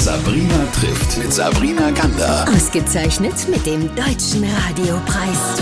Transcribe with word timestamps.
Sabrina 0.00 0.64
trifft 0.72 1.18
mit 1.18 1.30
Sabrina 1.30 1.90
Gander. 1.90 2.48
Ausgezeichnet 2.48 3.46
mit 3.50 3.66
dem 3.66 3.94
Deutschen 3.94 4.42
Radiopreis. 4.44 5.60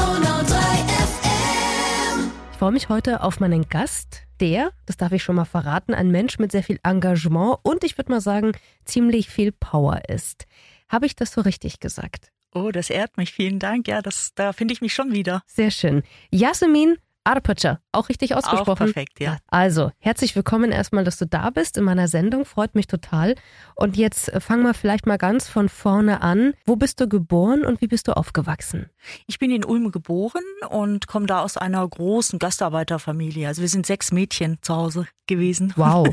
Ich 2.52 2.58
freue 2.58 2.70
mich 2.70 2.88
heute 2.88 3.24
auf 3.24 3.40
meinen 3.40 3.68
Gast, 3.68 4.22
der, 4.38 4.70
das 4.86 4.96
darf 4.96 5.10
ich 5.10 5.24
schon 5.24 5.34
mal 5.34 5.44
verraten, 5.44 5.92
ein 5.92 6.12
Mensch 6.12 6.38
mit 6.38 6.52
sehr 6.52 6.62
viel 6.62 6.78
Engagement 6.84 7.58
und 7.64 7.82
ich 7.82 7.98
würde 7.98 8.12
mal 8.12 8.20
sagen, 8.20 8.52
ziemlich 8.84 9.28
viel 9.28 9.50
Power 9.50 10.02
ist. 10.08 10.46
Habe 10.88 11.06
ich 11.06 11.16
das 11.16 11.32
so 11.32 11.40
richtig 11.40 11.80
gesagt? 11.80 12.30
Oh, 12.54 12.70
das 12.70 12.90
ehrt 12.90 13.16
mich. 13.16 13.32
Vielen 13.32 13.58
Dank. 13.58 13.88
Ja, 13.88 14.02
das, 14.02 14.30
da 14.36 14.52
finde 14.52 14.72
ich 14.72 14.80
mich 14.80 14.94
schon 14.94 15.12
wieder. 15.12 15.42
Sehr 15.48 15.72
schön. 15.72 16.04
Jasmin 16.30 16.96
Arpacha, 17.28 17.78
auch 17.92 18.08
richtig 18.08 18.34
ausgesprochen. 18.34 18.70
Auch 18.70 18.76
perfekt, 18.76 19.20
ja. 19.20 19.36
Also, 19.48 19.92
herzlich 19.98 20.34
willkommen 20.34 20.72
erstmal, 20.72 21.04
dass 21.04 21.18
du 21.18 21.26
da 21.26 21.50
bist 21.50 21.76
in 21.76 21.84
meiner 21.84 22.08
Sendung. 22.08 22.46
Freut 22.46 22.74
mich 22.74 22.86
total. 22.86 23.34
Und 23.74 23.98
jetzt 23.98 24.32
äh, 24.32 24.40
fangen 24.40 24.62
wir 24.62 24.72
vielleicht 24.72 25.06
mal 25.06 25.18
ganz 25.18 25.46
von 25.46 25.68
vorne 25.68 26.22
an. 26.22 26.54
Wo 26.64 26.76
bist 26.76 27.00
du 27.00 27.06
geboren 27.06 27.66
und 27.66 27.82
wie 27.82 27.86
bist 27.86 28.08
du 28.08 28.16
aufgewachsen? 28.16 28.88
Ich 29.26 29.38
bin 29.38 29.50
in 29.50 29.62
Ulm 29.62 29.92
geboren 29.92 30.42
und 30.70 31.06
komme 31.06 31.26
da 31.26 31.42
aus 31.42 31.58
einer 31.58 31.86
großen 31.86 32.38
Gastarbeiterfamilie. 32.38 33.46
Also 33.46 33.60
wir 33.60 33.68
sind 33.68 33.84
sechs 33.84 34.10
Mädchen 34.10 34.56
zu 34.62 34.74
Hause 34.74 35.06
gewesen. 35.26 35.74
Wow. 35.76 36.08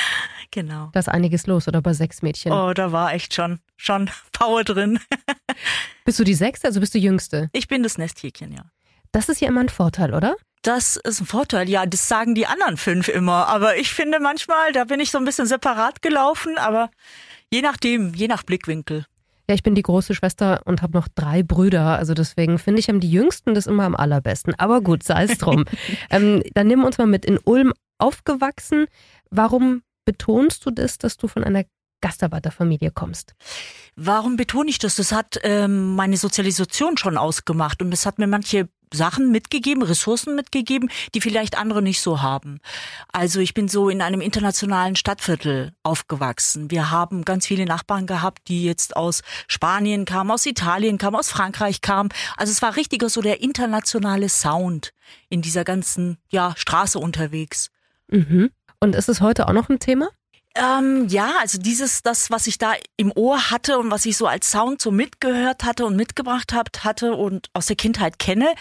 genau. 0.50 0.88
Da 0.92 1.00
ist 1.00 1.10
einiges 1.10 1.46
los, 1.46 1.68
oder 1.68 1.82
bei 1.82 1.92
sechs 1.92 2.22
Mädchen? 2.22 2.52
Oh, 2.52 2.72
da 2.72 2.90
war 2.90 3.12
echt 3.12 3.34
schon, 3.34 3.60
schon 3.76 4.08
Power 4.32 4.64
drin. 4.64 4.98
bist 6.06 6.18
du 6.18 6.24
die 6.24 6.32
sechste, 6.32 6.68
also 6.68 6.80
bist 6.80 6.94
du 6.94 6.98
jüngste? 6.98 7.50
Ich 7.52 7.68
bin 7.68 7.82
das 7.82 7.98
Nesthäkchen, 7.98 8.50
ja. 8.50 8.64
Das 9.12 9.28
ist 9.28 9.40
ja 9.40 9.48
immer 9.48 9.60
ein 9.60 9.68
Vorteil, 9.68 10.12
oder? 10.12 10.34
Das 10.64 10.96
ist 10.96 11.20
ein 11.20 11.26
Vorteil. 11.26 11.68
Ja, 11.68 11.84
das 11.84 12.08
sagen 12.08 12.34
die 12.34 12.46
anderen 12.46 12.78
fünf 12.78 13.08
immer. 13.08 13.48
Aber 13.48 13.76
ich 13.76 13.92
finde 13.92 14.18
manchmal, 14.18 14.72
da 14.72 14.84
bin 14.84 14.98
ich 14.98 15.10
so 15.10 15.18
ein 15.18 15.26
bisschen 15.26 15.44
separat 15.46 16.00
gelaufen. 16.00 16.56
Aber 16.56 16.90
je 17.52 17.60
nachdem, 17.60 18.14
je 18.14 18.28
nach 18.28 18.42
Blickwinkel. 18.42 19.04
Ja, 19.46 19.54
ich 19.54 19.62
bin 19.62 19.74
die 19.74 19.82
große 19.82 20.14
Schwester 20.14 20.62
und 20.64 20.80
habe 20.80 20.96
noch 20.96 21.06
drei 21.06 21.42
Brüder. 21.42 21.98
Also 21.98 22.14
deswegen 22.14 22.58
finde 22.58 22.80
ich, 22.80 22.88
haben 22.88 23.00
die 23.00 23.10
Jüngsten 23.10 23.52
das 23.52 23.66
immer 23.66 23.84
am 23.84 23.94
allerbesten. 23.94 24.54
Aber 24.58 24.80
gut, 24.80 25.02
sei 25.02 25.24
es 25.24 25.36
drum. 25.36 25.66
ähm, 26.10 26.42
dann 26.54 26.66
nehmen 26.66 26.80
wir 26.80 26.86
uns 26.86 26.96
mal 26.96 27.06
mit. 27.06 27.26
In 27.26 27.38
Ulm 27.44 27.74
aufgewachsen. 27.98 28.86
Warum 29.30 29.82
betonst 30.06 30.64
du 30.64 30.70
das, 30.70 30.96
dass 30.96 31.18
du 31.18 31.28
von 31.28 31.44
einer 31.44 31.64
Gastarbeiterfamilie 32.00 32.90
kommst? 32.90 33.34
Warum 33.96 34.36
betone 34.36 34.70
ich 34.70 34.78
das? 34.78 34.96
Das 34.96 35.12
hat 35.12 35.38
ähm, 35.42 35.94
meine 35.94 36.16
Sozialisation 36.16 36.96
schon 36.96 37.18
ausgemacht 37.18 37.82
und 37.82 37.92
es 37.92 38.06
hat 38.06 38.18
mir 38.18 38.26
manche 38.26 38.68
Sachen 38.94 39.30
mitgegeben, 39.30 39.82
Ressourcen 39.82 40.34
mitgegeben, 40.34 40.90
die 41.14 41.20
vielleicht 41.20 41.58
andere 41.58 41.82
nicht 41.82 42.00
so 42.00 42.22
haben. 42.22 42.60
Also 43.12 43.40
ich 43.40 43.54
bin 43.54 43.68
so 43.68 43.88
in 43.88 44.02
einem 44.02 44.20
internationalen 44.20 44.96
Stadtviertel 44.96 45.72
aufgewachsen. 45.82 46.70
Wir 46.70 46.90
haben 46.90 47.24
ganz 47.24 47.46
viele 47.46 47.66
Nachbarn 47.66 48.06
gehabt, 48.06 48.48
die 48.48 48.64
jetzt 48.64 48.96
aus 48.96 49.22
Spanien 49.48 50.04
kamen, 50.04 50.30
aus 50.30 50.46
Italien 50.46 50.98
kamen, 50.98 51.16
aus 51.16 51.30
Frankreich 51.30 51.80
kamen. 51.80 52.10
Also 52.36 52.50
es 52.50 52.62
war 52.62 52.76
richtiger 52.76 53.08
so 53.08 53.20
der 53.20 53.42
internationale 53.42 54.28
Sound 54.28 54.92
in 55.28 55.42
dieser 55.42 55.64
ganzen 55.64 56.18
ja, 56.28 56.54
Straße 56.56 56.98
unterwegs. 56.98 57.70
Mhm. 58.08 58.50
Und 58.80 58.94
ist 58.94 59.08
es 59.08 59.20
heute 59.20 59.48
auch 59.48 59.52
noch 59.52 59.68
ein 59.68 59.78
Thema? 59.78 60.08
Ähm, 60.56 61.08
ja, 61.08 61.32
also 61.40 61.58
dieses, 61.58 62.02
das, 62.02 62.30
was 62.30 62.46
ich 62.46 62.58
da 62.58 62.74
im 62.96 63.12
Ohr 63.14 63.50
hatte 63.50 63.78
und 63.78 63.90
was 63.90 64.06
ich 64.06 64.16
so 64.16 64.26
als 64.26 64.50
Sound 64.50 64.80
so 64.80 64.92
mitgehört 64.92 65.64
hatte 65.64 65.84
und 65.84 65.96
mitgebracht 65.96 66.52
hab, 66.52 66.84
hatte 66.84 67.14
und 67.14 67.48
aus 67.54 67.66
der 67.66 67.76
Kindheit 67.76 68.18
kenne, 68.18 68.54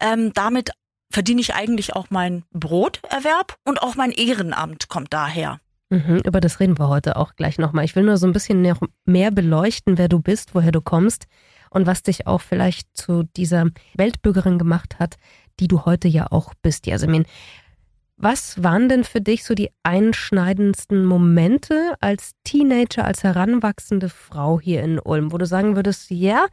ähm, 0.00 0.32
damit 0.32 0.70
verdiene 1.12 1.40
ich 1.40 1.54
eigentlich 1.54 1.94
auch 1.94 2.06
mein 2.10 2.44
Broterwerb 2.52 3.56
und 3.64 3.82
auch 3.82 3.94
mein 3.94 4.10
Ehrenamt 4.10 4.88
kommt 4.88 5.12
daher. 5.12 5.60
Mhm, 5.90 6.22
über 6.24 6.40
das 6.40 6.60
reden 6.60 6.78
wir 6.78 6.88
heute 6.88 7.16
auch 7.16 7.36
gleich 7.36 7.58
nochmal. 7.58 7.84
Ich 7.84 7.94
will 7.94 8.04
nur 8.04 8.16
so 8.16 8.26
ein 8.26 8.32
bisschen 8.32 8.66
mehr 9.04 9.30
beleuchten, 9.30 9.98
wer 9.98 10.08
du 10.08 10.18
bist, 10.20 10.54
woher 10.54 10.72
du 10.72 10.80
kommst 10.80 11.26
und 11.70 11.86
was 11.86 12.02
dich 12.02 12.26
auch 12.26 12.40
vielleicht 12.40 12.96
zu 12.96 13.24
dieser 13.36 13.66
Weltbürgerin 13.94 14.58
gemacht 14.58 14.98
hat, 14.98 15.16
die 15.60 15.68
du 15.68 15.84
heute 15.84 16.08
ja 16.08 16.26
auch 16.30 16.54
bist, 16.62 16.86
Jasmin. 16.86 17.26
Was 18.24 18.62
waren 18.62 18.88
denn 18.88 19.04
für 19.04 19.20
dich 19.20 19.44
so 19.44 19.52
die 19.52 19.68
einschneidendsten 19.82 21.04
Momente 21.04 21.94
als 22.00 22.30
Teenager, 22.42 23.04
als 23.04 23.22
heranwachsende 23.22 24.08
Frau 24.08 24.58
hier 24.58 24.82
in 24.82 24.98
Ulm, 24.98 25.30
wo 25.30 25.36
du 25.36 25.44
sagen 25.44 25.76
würdest, 25.76 26.10
ja, 26.10 26.46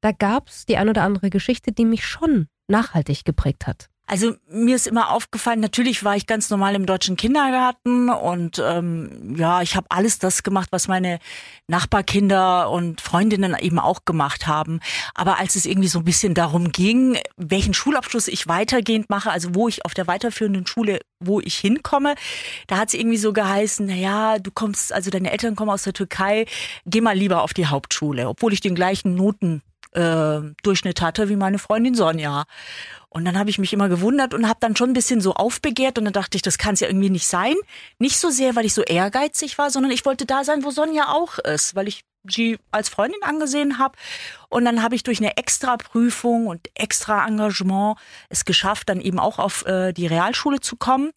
da 0.00 0.10
gab 0.10 0.48
es 0.48 0.66
die 0.66 0.76
ein 0.76 0.88
oder 0.88 1.04
andere 1.04 1.30
Geschichte, 1.30 1.70
die 1.70 1.84
mich 1.84 2.04
schon 2.04 2.48
nachhaltig 2.66 3.24
geprägt 3.24 3.68
hat? 3.68 3.86
Also 4.06 4.34
mir 4.50 4.76
ist 4.76 4.86
immer 4.86 5.10
aufgefallen, 5.10 5.60
natürlich 5.60 6.04
war 6.04 6.14
ich 6.14 6.26
ganz 6.26 6.50
normal 6.50 6.74
im 6.74 6.84
deutschen 6.84 7.16
Kindergarten 7.16 8.10
und 8.10 8.62
ähm, 8.62 9.34
ja, 9.36 9.62
ich 9.62 9.76
habe 9.76 9.86
alles 9.88 10.18
das 10.18 10.42
gemacht, 10.42 10.68
was 10.72 10.88
meine 10.88 11.20
Nachbarkinder 11.68 12.70
und 12.70 13.00
Freundinnen 13.00 13.56
eben 13.58 13.78
auch 13.78 14.04
gemacht 14.04 14.46
haben. 14.46 14.80
Aber 15.14 15.38
als 15.38 15.56
es 15.56 15.64
irgendwie 15.64 15.88
so 15.88 16.00
ein 16.00 16.04
bisschen 16.04 16.34
darum 16.34 16.70
ging, 16.70 17.16
welchen 17.38 17.72
Schulabschluss 17.72 18.28
ich 18.28 18.46
weitergehend 18.46 19.08
mache, 19.08 19.30
also 19.30 19.54
wo 19.54 19.68
ich 19.68 19.86
auf 19.86 19.94
der 19.94 20.06
weiterführenden 20.06 20.66
Schule, 20.66 21.00
wo 21.18 21.40
ich 21.40 21.56
hinkomme, 21.56 22.14
da 22.66 22.76
hat 22.76 22.88
es 22.88 22.94
irgendwie 22.94 23.16
so 23.16 23.32
geheißen, 23.32 23.86
na 23.86 23.94
ja, 23.94 24.38
du 24.38 24.50
kommst, 24.50 24.92
also 24.92 25.10
deine 25.10 25.32
Eltern 25.32 25.56
kommen 25.56 25.70
aus 25.70 25.84
der 25.84 25.94
Türkei, 25.94 26.44
geh 26.84 27.00
mal 27.00 27.16
lieber 27.16 27.42
auf 27.42 27.54
die 27.54 27.66
Hauptschule, 27.66 28.28
obwohl 28.28 28.52
ich 28.52 28.60
den 28.60 28.74
gleichen 28.74 29.14
Noten 29.14 29.62
äh, 29.94 30.40
Durchschnitt 30.62 31.00
hatte 31.00 31.28
wie 31.28 31.36
meine 31.36 31.58
Freundin 31.58 31.94
Sonja. 31.94 32.44
Und 33.08 33.24
dann 33.24 33.38
habe 33.38 33.48
ich 33.48 33.58
mich 33.58 33.72
immer 33.72 33.88
gewundert 33.88 34.34
und 34.34 34.48
habe 34.48 34.58
dann 34.60 34.74
schon 34.74 34.90
ein 34.90 34.94
bisschen 34.94 35.20
so 35.20 35.34
aufbegehrt 35.34 35.98
und 35.98 36.04
dann 36.04 36.12
dachte 36.12 36.36
ich, 36.36 36.42
das 36.42 36.58
kann 36.58 36.74
es 36.74 36.80
ja 36.80 36.88
irgendwie 36.88 37.10
nicht 37.10 37.28
sein. 37.28 37.54
Nicht 38.00 38.18
so 38.18 38.28
sehr, 38.30 38.56
weil 38.56 38.64
ich 38.64 38.74
so 38.74 38.82
ehrgeizig 38.82 39.56
war, 39.56 39.70
sondern 39.70 39.92
ich 39.92 40.04
wollte 40.04 40.26
da 40.26 40.42
sein, 40.42 40.64
wo 40.64 40.70
Sonja 40.70 41.08
auch 41.08 41.38
ist, 41.38 41.76
weil 41.76 41.86
ich 41.86 42.04
sie 42.28 42.58
als 42.70 42.88
Freundin 42.88 43.22
angesehen 43.22 43.78
habe. 43.78 43.96
Und 44.48 44.64
dann 44.64 44.82
habe 44.82 44.94
ich 44.94 45.02
durch 45.02 45.18
eine 45.20 45.36
extra 45.36 45.76
Prüfung 45.76 46.46
und 46.46 46.68
extra 46.74 47.26
Engagement 47.26 47.98
es 48.28 48.44
geschafft, 48.44 48.88
dann 48.88 49.00
eben 49.00 49.18
auch 49.18 49.38
auf 49.38 49.64
äh, 49.66 49.92
die 49.92 50.06
Realschule 50.06 50.60
zu 50.60 50.76
kommen. 50.76 51.10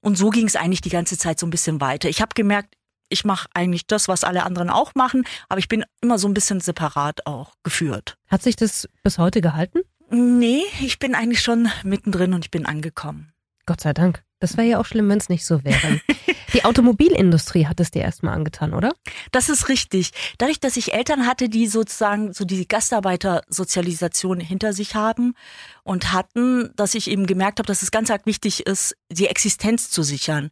Und 0.00 0.16
so 0.16 0.30
ging 0.30 0.46
es 0.46 0.56
eigentlich 0.56 0.80
die 0.80 0.90
ganze 0.90 1.16
Zeit 1.16 1.38
so 1.38 1.46
ein 1.46 1.50
bisschen 1.50 1.80
weiter. 1.80 2.08
Ich 2.08 2.20
habe 2.20 2.34
gemerkt, 2.34 2.74
ich 3.08 3.24
mache 3.24 3.48
eigentlich 3.54 3.86
das, 3.86 4.08
was 4.08 4.24
alle 4.24 4.44
anderen 4.44 4.70
auch 4.70 4.94
machen, 4.94 5.24
aber 5.48 5.58
ich 5.58 5.68
bin 5.68 5.84
immer 6.00 6.18
so 6.18 6.28
ein 6.28 6.34
bisschen 6.34 6.60
separat 6.60 7.26
auch 7.26 7.54
geführt. 7.62 8.16
Hat 8.28 8.42
sich 8.42 8.56
das 8.56 8.88
bis 9.02 9.18
heute 9.18 9.40
gehalten? 9.40 9.80
Nee, 10.10 10.62
ich 10.80 10.98
bin 10.98 11.14
eigentlich 11.14 11.40
schon 11.40 11.68
mittendrin 11.82 12.34
und 12.34 12.44
ich 12.44 12.50
bin 12.50 12.66
angekommen. 12.66 13.32
Gott 13.66 13.80
sei 13.80 13.92
Dank. 13.92 14.22
Das 14.40 14.56
wäre 14.56 14.66
ja 14.66 14.78
auch 14.78 14.84
schlimm, 14.84 15.08
wenn 15.08 15.18
es 15.18 15.28
nicht 15.28 15.46
so 15.46 15.64
wäre. 15.64 16.00
Die 16.52 16.64
Automobilindustrie 16.64 17.66
hat 17.66 17.80
es 17.80 17.90
dir 17.90 18.02
erstmal 18.02 18.34
angetan, 18.34 18.74
oder? 18.74 18.92
Das 19.32 19.48
ist 19.48 19.68
richtig. 19.68 20.12
Dadurch, 20.38 20.60
dass 20.60 20.76
ich 20.76 20.92
Eltern 20.92 21.26
hatte, 21.26 21.48
die 21.48 21.66
sozusagen 21.66 22.32
so 22.32 22.44
die 22.44 22.68
Gastarbeitersozialisation 22.68 24.38
hinter 24.38 24.72
sich 24.72 24.94
haben 24.94 25.34
und 25.82 26.12
hatten, 26.12 26.70
dass 26.76 26.94
ich 26.94 27.10
eben 27.10 27.26
gemerkt 27.26 27.58
habe, 27.58 27.66
dass 27.66 27.82
es 27.82 27.90
ganz 27.90 28.08
arg 28.08 28.24
wichtig 28.24 28.66
ist, 28.66 28.96
die 29.10 29.26
Existenz 29.26 29.90
zu 29.90 30.04
sichern, 30.04 30.50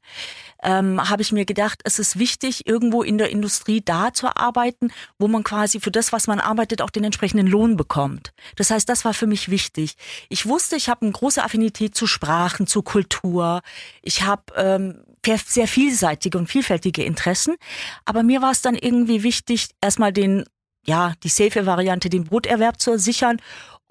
ähm, 0.62 1.09
habe 1.09 1.23
ich 1.23 1.33
mir 1.33 1.45
gedacht, 1.45 1.81
es 1.84 1.99
ist 1.99 2.19
wichtig, 2.19 2.67
irgendwo 2.67 3.03
in 3.03 3.19
der 3.19 3.31
Industrie 3.31 3.81
da 3.84 4.12
zu 4.12 4.34
arbeiten, 4.37 4.93
wo 5.19 5.28
man 5.28 5.45
quasi 5.45 5.81
für 5.81 5.91
das, 5.91 6.12
was 6.12 6.27
man 6.27 6.41
arbeitet, 6.41 6.83
auch 6.83 6.91
den 6.91 7.05
entsprechenden 7.05 7.47
Lohn 7.47 7.77
bekommt. 7.77 8.33
Das 8.56 8.71
heißt, 8.71 8.89
das 8.89 9.05
war 9.05 9.15
für 9.15 9.27
mich 9.27 9.50
wichtig. 9.50 9.97
Ich 10.28 10.47
wusste, 10.47 10.77
ich 10.77 10.89
habe 10.89 11.03
eine 11.03 11.12
große 11.12 11.43
Affinität 11.43 11.95
zu 11.95 12.06
Sprachen, 12.06 12.67
zu 12.67 12.83
Kultur. 12.83 13.61
Ich 14.03 14.23
habe 14.23 14.43
ähm, 14.56 15.05
sehr 15.25 15.69
vielseitige 15.69 16.39
und 16.39 16.49
vielfältige 16.49 17.05
Interessen. 17.05 17.56
Aber 18.05 18.23
mir 18.23 18.43
war 18.43 18.53
es 18.53 18.62
dann 18.62 18.75
irgendwie 18.75 19.23
wichtig, 19.23 19.71
erstmal 19.81 20.12
den, 20.12 20.44
ja, 20.84 21.15
die 21.23 21.29
safe 21.29 21.67
Variante, 21.67 22.09
den 22.09 22.25
Broterwerb 22.25 22.81
zu 22.81 22.99
sichern. 22.99 23.41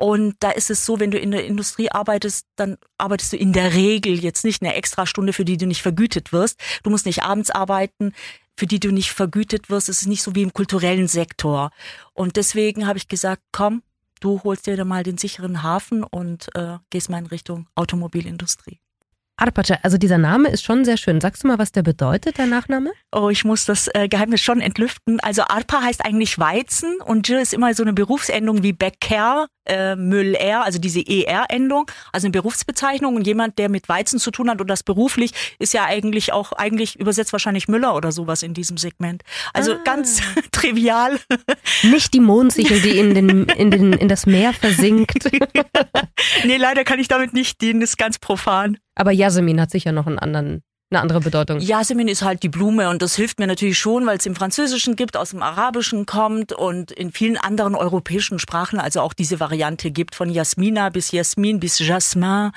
Und 0.01 0.37
da 0.39 0.49
ist 0.49 0.71
es 0.71 0.83
so, 0.83 0.99
wenn 0.99 1.11
du 1.11 1.19
in 1.19 1.29
der 1.29 1.45
Industrie 1.45 1.91
arbeitest, 1.91 2.47
dann 2.55 2.79
arbeitest 2.97 3.33
du 3.33 3.37
in 3.37 3.53
der 3.53 3.75
Regel 3.75 4.19
jetzt 4.19 4.43
nicht 4.43 4.63
eine 4.63 4.73
extra 4.73 5.05
Stunde, 5.05 5.31
für 5.31 5.45
die 5.45 5.57
du 5.57 5.67
nicht 5.67 5.83
vergütet 5.83 6.33
wirst. 6.33 6.59
Du 6.81 6.89
musst 6.89 7.05
nicht 7.05 7.21
abends 7.21 7.51
arbeiten, 7.51 8.13
für 8.57 8.65
die 8.65 8.79
du 8.79 8.89
nicht 8.89 9.11
vergütet 9.11 9.69
wirst. 9.69 9.89
Es 9.89 10.01
ist 10.01 10.07
nicht 10.07 10.23
so 10.23 10.33
wie 10.33 10.41
im 10.41 10.53
kulturellen 10.53 11.07
Sektor. 11.07 11.69
Und 12.13 12.35
deswegen 12.35 12.87
habe 12.87 12.97
ich 12.97 13.09
gesagt, 13.09 13.43
komm, 13.51 13.83
du 14.21 14.41
holst 14.43 14.65
dir 14.65 14.75
da 14.75 14.85
mal 14.85 15.03
den 15.03 15.19
sicheren 15.19 15.61
Hafen 15.61 16.03
und 16.03 16.49
äh, 16.55 16.79
gehst 16.89 17.11
mal 17.11 17.19
in 17.19 17.27
Richtung 17.27 17.67
Automobilindustrie. 17.75 18.80
Arpace, 19.41 19.73
also 19.81 19.97
dieser 19.97 20.19
Name 20.19 20.49
ist 20.49 20.63
schon 20.63 20.85
sehr 20.85 20.97
schön. 20.97 21.19
Sagst 21.19 21.43
du 21.43 21.47
mal, 21.47 21.57
was 21.57 21.71
der 21.71 21.81
bedeutet, 21.81 22.37
der 22.37 22.45
Nachname? 22.45 22.91
Oh, 23.11 23.29
ich 23.29 23.43
muss 23.43 23.65
das 23.65 23.89
äh, 23.93 24.07
Geheimnis 24.07 24.41
schon 24.41 24.61
entlüften. 24.61 25.19
Also 25.19 25.41
Arpa 25.41 25.81
heißt 25.81 26.05
eigentlich 26.05 26.37
Weizen 26.37 27.01
und 27.01 27.27
Jill 27.27 27.39
ist 27.39 27.53
immer 27.53 27.73
so 27.73 27.81
eine 27.83 27.93
Berufsendung 27.93 28.61
wie 28.61 28.71
Bäcker, 28.71 29.47
äh, 29.65 29.95
Müller, 29.95 30.63
also 30.63 30.79
diese 30.79 31.01
ER-Endung, 31.05 31.89
also 32.11 32.27
eine 32.27 32.31
Berufsbezeichnung. 32.31 33.15
Und 33.15 33.25
jemand, 33.25 33.57
der 33.57 33.69
mit 33.69 33.89
Weizen 33.89 34.19
zu 34.19 34.29
tun 34.29 34.49
hat 34.49 34.61
und 34.61 34.69
das 34.69 34.83
beruflich, 34.83 35.31
ist 35.57 35.73
ja 35.73 35.85
eigentlich 35.85 36.33
auch, 36.33 36.51
eigentlich 36.53 36.99
übersetzt 36.99 37.33
wahrscheinlich 37.33 37.67
Müller 37.67 37.95
oder 37.95 38.11
sowas 38.11 38.43
in 38.43 38.53
diesem 38.53 38.77
Segment. 38.77 39.23
Also 39.53 39.73
ah. 39.73 39.79
ganz 39.83 40.21
trivial. 40.51 41.19
Nicht 41.81 42.13
die 42.13 42.19
Mondsichel, 42.19 42.79
die 42.79 42.97
in, 42.97 43.15
den, 43.15 43.45
in, 43.45 43.71
den, 43.71 43.93
in 43.93 44.07
das 44.07 44.27
Meer 44.27 44.53
versinkt. 44.53 45.31
nee, 46.43 46.57
leider 46.57 46.83
kann 46.83 46.99
ich 46.99 47.07
damit 47.07 47.33
nicht 47.33 47.59
dienen, 47.61 47.81
das 47.81 47.91
ist 47.91 47.97
ganz 47.97 48.19
profan. 48.19 48.77
Aber 49.01 49.09
Jasmin 49.09 49.59
hat 49.59 49.71
sicher 49.71 49.91
noch 49.91 50.05
einen 50.05 50.19
anderen 50.19 50.61
eine 50.91 51.01
andere 51.01 51.21
Bedeutung. 51.21 51.59
Jasmin 51.59 52.07
ist 52.09 52.21
halt 52.21 52.43
die 52.43 52.49
Blume 52.49 52.89
und 52.89 53.01
das 53.01 53.15
hilft 53.15 53.39
mir 53.39 53.47
natürlich 53.47 53.79
schon, 53.79 54.05
weil 54.05 54.17
es 54.17 54.25
im 54.25 54.35
Französischen 54.35 54.97
gibt, 54.97 55.15
aus 55.15 55.29
dem 55.29 55.41
Arabischen 55.41 56.05
kommt 56.05 56.51
und 56.51 56.91
in 56.91 57.11
vielen 57.11 57.37
anderen 57.37 57.75
europäischen 57.75 58.39
Sprachen 58.39 58.79
also 58.79 58.99
auch 58.99 59.13
diese 59.13 59.39
Variante 59.39 59.89
gibt, 59.91 60.15
von 60.15 60.29
Jasmina 60.29 60.89
bis 60.89 61.11
Jasmin 61.11 61.59
bis 61.61 61.79
Jasmin. 61.79 62.51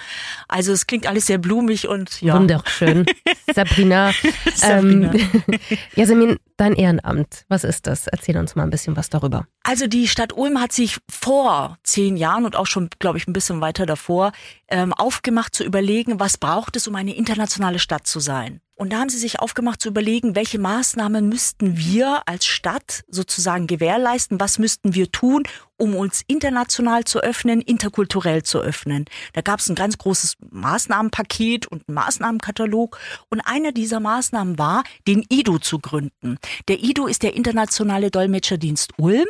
Also 0.48 0.72
es 0.72 0.86
klingt 0.86 1.06
alles 1.06 1.26
sehr 1.26 1.38
blumig 1.38 1.86
und 1.86 2.20
ja. 2.20 2.34
Wunderschön. 2.34 3.06
Sabrina. 3.54 4.12
Sabrina. 4.54 5.12
Ähm, 5.14 5.30
Jasmin, 5.94 6.38
dein 6.56 6.74
Ehrenamt, 6.74 7.44
was 7.48 7.62
ist 7.62 7.86
das? 7.86 8.08
Erzähl 8.08 8.36
uns 8.36 8.56
mal 8.56 8.64
ein 8.64 8.70
bisschen 8.70 8.96
was 8.96 9.10
darüber. 9.10 9.46
Also 9.62 9.86
die 9.86 10.08
Stadt 10.08 10.32
Ulm 10.32 10.60
hat 10.60 10.72
sich 10.72 10.98
vor 11.08 11.78
zehn 11.84 12.16
Jahren 12.16 12.44
und 12.44 12.56
auch 12.56 12.66
schon, 12.66 12.90
glaube 12.98 13.18
ich, 13.18 13.28
ein 13.28 13.32
bisschen 13.32 13.60
weiter 13.60 13.86
davor 13.86 14.32
ähm, 14.68 14.92
aufgemacht 14.92 15.54
zu 15.54 15.64
überlegen, 15.64 16.20
was 16.20 16.36
braucht 16.36 16.76
es, 16.76 16.88
um 16.88 16.96
eine 16.96 17.14
internationale 17.14 17.78
Stadt 17.78 18.06
zu 18.06 18.20
sein. 18.24 18.60
Und 18.76 18.92
da 18.92 18.98
haben 18.98 19.08
sie 19.08 19.18
sich 19.18 19.38
aufgemacht 19.38 19.80
zu 19.80 19.88
überlegen, 19.88 20.34
welche 20.34 20.58
Maßnahmen 20.58 21.28
müssten 21.28 21.76
wir 21.76 22.22
als 22.26 22.44
Stadt 22.44 23.04
sozusagen 23.06 23.68
gewährleisten, 23.68 24.40
was 24.40 24.58
müssten 24.58 24.94
wir 24.94 25.12
tun, 25.12 25.44
um 25.76 25.94
uns 25.94 26.22
international 26.26 27.04
zu 27.04 27.20
öffnen, 27.20 27.60
interkulturell 27.60 28.42
zu 28.42 28.58
öffnen. 28.58 29.04
Da 29.32 29.42
gab 29.42 29.60
es 29.60 29.68
ein 29.68 29.76
ganz 29.76 29.96
großes 29.98 30.36
Maßnahmenpaket 30.50 31.68
und 31.68 31.84
einen 31.86 31.94
Maßnahmenkatalog. 31.94 32.98
Und 33.30 33.42
eine 33.42 33.72
dieser 33.72 34.00
Maßnahmen 34.00 34.58
war, 34.58 34.82
den 35.06 35.24
IDO 35.28 35.60
zu 35.60 35.78
gründen. 35.78 36.38
Der 36.66 36.82
IDO 36.82 37.06
ist 37.06 37.22
der 37.22 37.36
Internationale 37.36 38.10
Dolmetscherdienst 38.10 38.94
Ulm. 38.98 39.26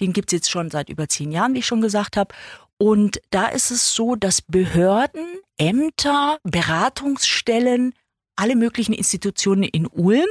Den 0.00 0.12
gibt's 0.12 0.32
jetzt 0.32 0.50
schon 0.50 0.68
seit 0.68 0.88
über 0.88 1.08
zehn 1.08 1.30
Jahren, 1.30 1.54
wie 1.54 1.60
ich 1.60 1.66
schon 1.66 1.80
gesagt 1.80 2.16
habe. 2.16 2.34
Und 2.76 3.20
da 3.30 3.46
ist 3.46 3.70
es 3.70 3.94
so, 3.94 4.16
dass 4.16 4.42
Behörden, 4.42 5.26
Ämter, 5.58 6.38
Beratungsstellen, 6.42 7.92
alle 8.40 8.56
möglichen 8.56 8.94
Institutionen 8.94 9.64
in 9.64 9.86
Ulm 9.86 10.26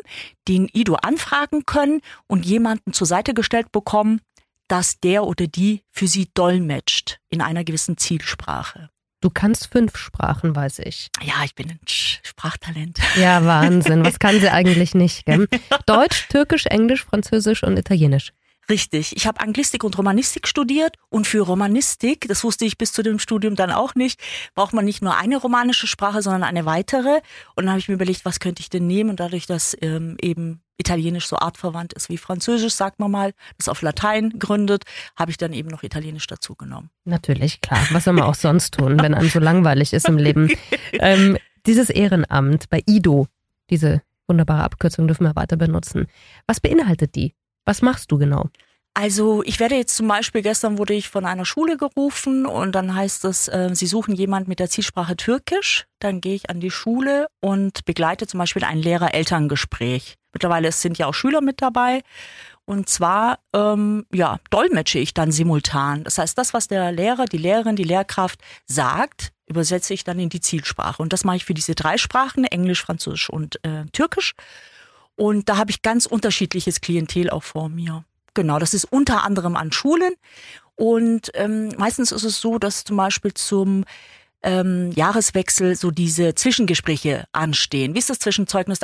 den 0.48 0.68
IDO 0.74 0.96
anfragen 0.96 1.66
können 1.66 2.02
und 2.28 2.46
jemanden 2.46 2.92
zur 2.92 3.06
Seite 3.06 3.36
gestellt 3.36 3.72
bekommen, 3.72 4.20
dass 4.68 5.00
der 5.00 5.26
oder 5.26 5.48
die 5.48 5.84
für 5.92 6.08
sie 6.08 6.30
dolmetscht 6.34 7.20
in 7.30 7.42
einer 7.42 7.64
gewissen 7.64 7.98
Zielsprache. 7.98 8.90
Du 9.22 9.30
kannst 9.30 9.70
fünf 9.72 9.98
Sprachen, 9.98 10.56
weiß 10.56 10.80
ich. 10.80 11.10
Ja, 11.22 11.44
ich 11.44 11.54
bin 11.54 11.70
ein 11.70 11.80
Sprachtalent. 11.86 13.00
Ja, 13.18 13.46
Wahnsinn. 13.46 14.06
Was 14.06 14.18
kann 14.18 14.40
sie 14.40 14.50
eigentlich 14.52 14.96
nicht? 14.96 15.26
Gell? 15.26 15.48
Deutsch, 15.86 16.28
Türkisch, 16.30 16.66
Englisch, 16.68 17.04
Französisch 17.04 17.64
und 17.64 17.78
Italienisch. 17.78 18.32
Richtig. 18.70 19.16
Ich 19.16 19.26
habe 19.26 19.40
Anglistik 19.42 19.84
und 19.84 19.98
Romanistik 19.98 20.48
studiert 20.48 20.96
und 21.10 21.26
für 21.26 21.42
Romanistik, 21.42 22.28
das 22.28 22.44
wusste 22.44 22.66
ich 22.66 22.78
bis 22.78 22.92
zu 22.92 23.02
dem 23.02 23.18
Studium 23.18 23.56
dann 23.56 23.72
auch 23.72 23.96
nicht, 23.96 24.22
braucht 24.54 24.74
man 24.74 24.86
nicht 24.86 25.02
nur 25.02 25.18
eine 25.18 25.38
romanische 25.38 25.88
Sprache, 25.88 26.22
sondern 26.22 26.44
eine 26.44 26.66
weitere. 26.66 27.22
Und 27.56 27.66
dann 27.66 27.70
habe 27.70 27.80
ich 27.80 27.88
mir 27.88 27.96
überlegt, 27.96 28.26
was 28.26 28.40
könnte 28.40 28.62
ich 28.62 28.70
denn 28.70 28.86
nehmen? 28.86 29.10
Und 29.10 29.20
dadurch, 29.20 29.48
dass 29.48 29.76
ähm, 29.82 30.18
eben 30.22 30.62
Italienisch 30.78 31.28
so 31.28 31.38
artverwandt 31.38 31.94
ist 31.94 32.10
wie 32.10 32.18
Französisch, 32.18 32.74
sagt 32.74 33.00
man 33.00 33.12
mal, 33.12 33.34
das 33.58 33.68
auf 33.68 33.82
Latein 33.82 34.38
gründet, 34.40 34.84
habe 35.18 35.32
ich 35.32 35.38
dann 35.38 35.52
eben 35.52 35.70
noch 35.70 35.84
Italienisch 35.84 36.28
dazu 36.28 36.56
genommen. 36.56 36.90
Natürlich, 37.04 37.60
klar. 37.62 37.86
Was 37.92 38.06
soll 38.06 38.14
man 38.14 38.24
auch 38.24 38.36
sonst 38.36 38.76
tun, 38.76 39.02
wenn 39.02 39.14
einem 39.14 39.30
so 39.30 39.40
langweilig 39.40 39.94
ist 39.94 40.08
im 40.08 40.18
Leben? 40.18 40.52
Ähm, 41.02 41.38
dieses 41.66 41.90
Ehrenamt 41.90 42.70
bei 42.70 42.82
IDO, 42.86 43.28
diese 43.70 44.02
wunderbare 44.28 44.64
Abkürzung 44.64 45.08
dürfen 45.08 45.24
wir 45.24 45.36
weiter 45.36 45.56
benutzen. 45.56 46.08
Was 46.48 46.60
beinhaltet 46.60 47.16
die? 47.16 47.36
Was 47.66 47.82
machst 47.82 48.12
du 48.12 48.18
genau? 48.18 48.50
Also 48.94 49.44
ich 49.44 49.60
werde 49.60 49.76
jetzt 49.76 49.96
zum 49.96 50.08
Beispiel, 50.08 50.42
gestern 50.42 50.78
wurde 50.78 50.94
ich 50.94 51.10
von 51.10 51.26
einer 51.26 51.46
Schule 51.46 51.78
gerufen 51.78 52.46
und 52.46 52.74
dann 52.74 52.96
heißt 52.96 53.24
es, 53.26 53.48
äh, 53.48 53.70
sie 53.74 53.88
suchen 53.88 54.16
jemand 54.16 54.48
mit 54.48 54.60
der 54.60 54.70
Zielsprache 54.70 55.16
Türkisch. 55.16 55.86
Dann 56.00 56.22
gehe 56.22 56.36
ich 56.36 56.50
an 56.50 56.60
die 56.60 56.72
Schule 56.72 57.28
und 57.40 57.86
begleite 57.86 58.28
zum 58.28 58.40
Beispiel 58.40 58.64
ein 58.64 58.80
Lehrer-Elterngespräch. 58.80 60.16
Mittlerweile 60.34 60.72
sind 60.72 60.98
ja 60.98 61.08
auch 61.08 61.14
Schüler 61.14 61.42
mit 61.42 61.62
dabei. 61.62 62.02
Und 62.66 62.90
zwar, 62.90 63.40
ähm, 63.56 64.06
ja, 64.14 64.38
dolmetsche 64.50 65.00
ich 65.00 65.14
dann 65.14 65.32
simultan. 65.32 66.04
Das 66.04 66.18
heißt, 66.18 66.38
das, 66.38 66.54
was 66.54 66.68
der 66.68 66.92
Lehrer, 66.92 67.26
die 67.26 67.38
Lehrerin, 67.38 67.76
die 67.76 67.84
Lehrkraft 67.84 68.40
sagt, 68.68 69.32
übersetze 69.48 69.94
ich 69.94 70.04
dann 70.04 70.20
in 70.20 70.30
die 70.30 70.42
Zielsprache. 70.42 71.02
Und 71.02 71.14
das 71.14 71.24
mache 71.24 71.38
ich 71.38 71.46
für 71.46 71.56
diese 71.56 71.74
drei 71.74 71.98
Sprachen, 71.98 72.44
Englisch, 72.44 72.84
Französisch 72.84 73.30
und 73.30 73.64
äh, 73.64 73.86
Türkisch. 73.92 74.34
Und 75.20 75.50
da 75.50 75.58
habe 75.58 75.70
ich 75.70 75.82
ganz 75.82 76.06
unterschiedliches 76.06 76.80
Klientel 76.80 77.30
auch 77.30 77.44
vor 77.44 77.68
mir. 77.68 78.06
Genau, 78.36 78.58
das 78.58 78.74
ist 78.74 78.86
unter 78.86 79.26
anderem 79.26 79.58
an 79.58 79.74
Schulen. 79.74 80.14
Und 80.76 81.30
ähm, 81.34 81.74
meistens 81.78 82.14
ist 82.14 82.24
es 82.24 82.40
so, 82.40 82.58
dass 82.58 82.86
zum 82.86 82.96
Beispiel 82.96 83.34
zum 83.34 83.84
ähm, 84.44 84.94
Jahreswechsel 84.94 85.76
so 85.76 85.92
diese 85.92 86.36
Zwischengespräche 86.36 87.26
anstehen. 87.34 87.96
Wie 87.96 88.00
ist 88.00 88.10
das 88.10 88.20
Zwischenzeugnis 88.20 88.80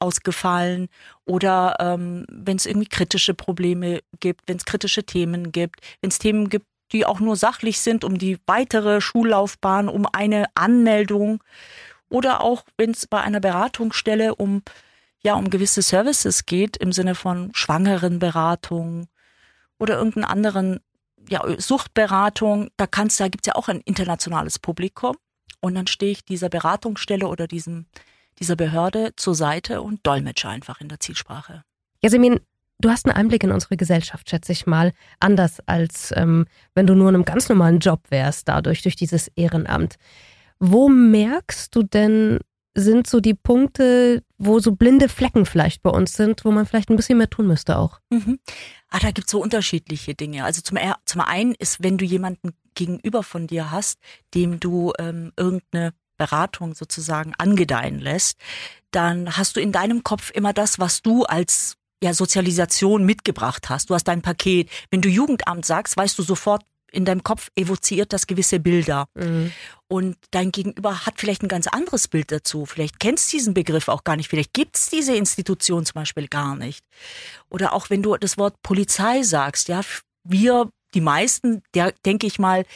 ausgefallen? 0.00 0.90
Oder 1.24 1.76
ähm, 1.80 2.26
wenn 2.30 2.58
es 2.58 2.66
irgendwie 2.66 2.88
kritische 2.88 3.32
Probleme 3.32 4.00
gibt, 4.20 4.42
wenn 4.48 4.58
es 4.58 4.66
kritische 4.66 5.04
Themen 5.04 5.50
gibt, 5.50 5.80
wenn 6.02 6.10
es 6.10 6.18
Themen 6.18 6.50
gibt, 6.50 6.66
die 6.92 7.06
auch 7.06 7.20
nur 7.20 7.36
sachlich 7.36 7.80
sind, 7.80 8.04
um 8.04 8.18
die 8.18 8.36
weitere 8.44 9.00
Schullaufbahn, 9.00 9.88
um 9.88 10.04
eine 10.12 10.44
Anmeldung 10.54 11.42
oder 12.10 12.42
auch 12.42 12.64
wenn 12.76 12.90
es 12.90 13.06
bei 13.06 13.22
einer 13.22 13.40
Beratungsstelle 13.40 14.34
um 14.34 14.62
ja 15.22 15.34
um 15.34 15.50
gewisse 15.50 15.82
Services 15.82 16.46
geht, 16.46 16.76
im 16.76 16.92
Sinne 16.92 17.14
von 17.14 17.50
Schwangerenberatung 17.54 19.08
oder 19.78 19.96
irgendeinen 19.96 20.24
anderen 20.24 20.80
ja, 21.28 21.42
Suchtberatung, 21.58 22.70
da 22.76 22.86
kannst, 22.86 23.20
da 23.20 23.28
gibt's 23.28 23.46
ja 23.46 23.54
auch 23.54 23.68
ein 23.68 23.80
internationales 23.80 24.58
Publikum. 24.58 25.16
Und 25.60 25.74
dann 25.74 25.86
stehe 25.86 26.12
ich 26.12 26.24
dieser 26.24 26.48
Beratungsstelle 26.48 27.26
oder 27.26 27.46
diesem, 27.46 27.86
dieser 28.38 28.56
Behörde 28.56 29.12
zur 29.16 29.34
Seite 29.34 29.82
und 29.82 30.00
dolmetsche 30.06 30.48
einfach 30.48 30.80
in 30.80 30.88
der 30.88 31.00
Zielsprache. 31.00 31.62
Jasmin, 32.00 32.40
du 32.78 32.88
hast 32.88 33.06
einen 33.06 33.16
Einblick 33.16 33.44
in 33.44 33.52
unsere 33.52 33.76
Gesellschaft, 33.76 34.30
schätze 34.30 34.52
ich 34.52 34.66
mal, 34.66 34.92
anders 35.18 35.60
als 35.66 36.12
ähm, 36.16 36.46
wenn 36.74 36.86
du 36.86 36.94
nur 36.94 37.10
in 37.10 37.16
einem 37.16 37.24
ganz 37.24 37.48
normalen 37.48 37.78
Job 37.78 38.04
wärst, 38.08 38.48
dadurch, 38.48 38.82
durch 38.82 38.96
dieses 38.96 39.28
Ehrenamt. 39.36 39.96
Wo 40.58 40.88
merkst 40.88 41.74
du 41.74 41.82
denn, 41.82 42.38
sind 42.74 43.06
so 43.06 43.20
die 43.20 43.34
Punkte, 43.34 44.22
wo 44.42 44.58
so 44.58 44.72
blinde 44.72 45.08
Flecken 45.08 45.44
vielleicht 45.44 45.82
bei 45.82 45.90
uns 45.90 46.14
sind, 46.14 46.44
wo 46.46 46.50
man 46.50 46.64
vielleicht 46.64 46.88
ein 46.88 46.96
bisschen 46.96 47.18
mehr 47.18 47.28
tun 47.28 47.46
müsste 47.46 47.76
auch. 47.76 48.00
Mhm. 48.08 48.40
Ah, 48.88 48.98
da 48.98 49.10
gibt's 49.10 49.30
so 49.30 49.40
unterschiedliche 49.40 50.14
Dinge. 50.14 50.44
Also 50.44 50.62
zum, 50.62 50.78
zum 51.04 51.20
einen 51.20 51.54
ist, 51.54 51.82
wenn 51.82 51.98
du 51.98 52.06
jemanden 52.06 52.54
gegenüber 52.74 53.22
von 53.22 53.46
dir 53.46 53.70
hast, 53.70 53.98
dem 54.34 54.58
du 54.58 54.92
ähm, 54.98 55.32
irgendeine 55.36 55.92
Beratung 56.16 56.74
sozusagen 56.74 57.34
angedeihen 57.36 57.98
lässt, 57.98 58.38
dann 58.90 59.36
hast 59.36 59.56
du 59.56 59.60
in 59.60 59.72
deinem 59.72 60.04
Kopf 60.04 60.30
immer 60.30 60.54
das, 60.54 60.78
was 60.78 61.02
du 61.02 61.24
als 61.24 61.76
ja, 62.02 62.14
Sozialisation 62.14 63.04
mitgebracht 63.04 63.68
hast. 63.68 63.90
Du 63.90 63.94
hast 63.94 64.04
dein 64.04 64.22
Paket. 64.22 64.70
Wenn 64.90 65.02
du 65.02 65.10
Jugendamt 65.10 65.66
sagst, 65.66 65.98
weißt 65.98 66.18
du 66.18 66.22
sofort, 66.22 66.62
in 66.92 67.04
deinem 67.04 67.22
Kopf 67.22 67.50
evoziert 67.56 68.12
das 68.12 68.26
gewisse 68.26 68.58
Bilder. 68.58 69.06
Mhm. 69.14 69.52
Und 69.92 70.16
dein 70.30 70.52
Gegenüber 70.52 71.04
hat 71.04 71.14
vielleicht 71.18 71.42
ein 71.42 71.48
ganz 71.48 71.66
anderes 71.66 72.06
Bild 72.06 72.30
dazu. 72.30 72.64
Vielleicht 72.64 73.00
kennst 73.00 73.32
du 73.32 73.36
diesen 73.36 73.54
Begriff 73.54 73.88
auch 73.88 74.04
gar 74.04 74.14
nicht. 74.14 74.28
Vielleicht 74.28 74.52
gibt 74.52 74.76
es 74.76 74.88
diese 74.88 75.16
Institution 75.16 75.84
zum 75.84 75.94
Beispiel 75.94 76.28
gar 76.28 76.54
nicht. 76.54 76.84
Oder 77.48 77.72
auch 77.72 77.90
wenn 77.90 78.00
du 78.00 78.16
das 78.16 78.38
Wort 78.38 78.62
Polizei 78.62 79.24
sagst, 79.24 79.66
ja, 79.66 79.80
wir, 80.22 80.70
die 80.94 81.00
meisten, 81.00 81.64
der, 81.74 81.90
denke 82.06 82.28
ich 82.28 82.38
mal, 82.38 82.66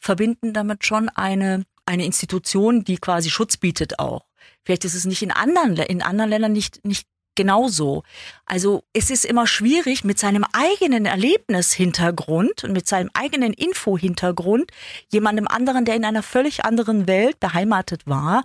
verbinden 0.00 0.52
damit 0.52 0.84
schon 0.84 1.08
eine, 1.08 1.62
eine 1.84 2.04
Institution, 2.04 2.82
die 2.82 2.96
quasi 2.96 3.30
Schutz 3.30 3.56
bietet 3.56 4.00
auch. 4.00 4.24
Vielleicht 4.64 4.84
ist 4.84 4.94
es 4.94 5.04
nicht 5.04 5.22
in 5.22 5.30
anderen, 5.30 5.76
in 5.76 6.02
anderen 6.02 6.30
Ländern 6.30 6.52
nicht, 6.52 6.84
nicht 6.84 7.06
genauso. 7.36 8.02
Also 8.44 8.82
es 8.92 9.10
ist 9.10 9.24
immer 9.24 9.46
schwierig, 9.46 10.04
mit 10.04 10.18
seinem 10.18 10.44
eigenen 10.52 11.06
Erlebnishintergrund 11.06 12.64
und 12.64 12.72
mit 12.72 12.88
seinem 12.88 13.10
eigenen 13.14 13.52
Infohintergrund 13.52 14.70
jemandem 15.12 15.46
anderen, 15.46 15.84
der 15.84 15.96
in 15.96 16.04
einer 16.04 16.22
völlig 16.22 16.64
anderen 16.64 17.06
Welt 17.06 17.38
beheimatet 17.38 18.06
war, 18.06 18.44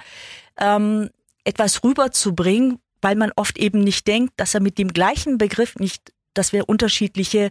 ähm, 0.59 1.09
etwas 1.43 1.83
rüberzubringen, 1.83 2.79
weil 3.01 3.15
man 3.15 3.31
oft 3.35 3.57
eben 3.57 3.83
nicht 3.83 4.07
denkt, 4.07 4.33
dass 4.37 4.53
er 4.53 4.61
mit 4.61 4.77
dem 4.77 4.89
gleichen 4.89 5.37
Begriff 5.37 5.75
nicht, 5.77 6.13
dass 6.33 6.53
wir 6.53 6.69
unterschiedliche 6.69 7.49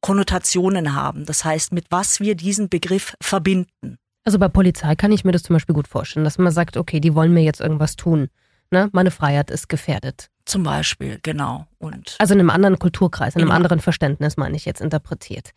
Konnotationen 0.00 0.94
haben. 0.94 1.24
Das 1.24 1.44
heißt, 1.44 1.72
mit 1.72 1.86
was 1.90 2.20
wir 2.20 2.34
diesen 2.34 2.68
Begriff 2.68 3.14
verbinden. 3.20 3.98
Also 4.24 4.38
bei 4.38 4.48
Polizei 4.48 4.94
kann 4.94 5.12
ich 5.12 5.24
mir 5.24 5.32
das 5.32 5.42
zum 5.42 5.54
Beispiel 5.54 5.74
gut 5.74 5.88
vorstellen, 5.88 6.24
dass 6.24 6.38
man 6.38 6.52
sagt, 6.52 6.76
okay, 6.76 7.00
die 7.00 7.14
wollen 7.14 7.32
mir 7.32 7.42
jetzt 7.42 7.60
irgendwas 7.60 7.96
tun. 7.96 8.28
Ne? 8.70 8.88
Meine 8.92 9.10
Freiheit 9.10 9.50
ist 9.50 9.68
gefährdet. 9.68 10.30
Zum 10.44 10.62
Beispiel, 10.62 11.18
genau. 11.22 11.66
Und 11.78 12.16
also 12.18 12.34
in 12.34 12.40
einem 12.40 12.50
anderen 12.50 12.78
Kulturkreis, 12.78 13.34
in 13.34 13.42
einem 13.42 13.50
ja. 13.50 13.56
anderen 13.56 13.80
Verständnis, 13.80 14.36
meine 14.36 14.56
ich 14.56 14.64
jetzt 14.64 14.80
interpretiert. 14.80 15.50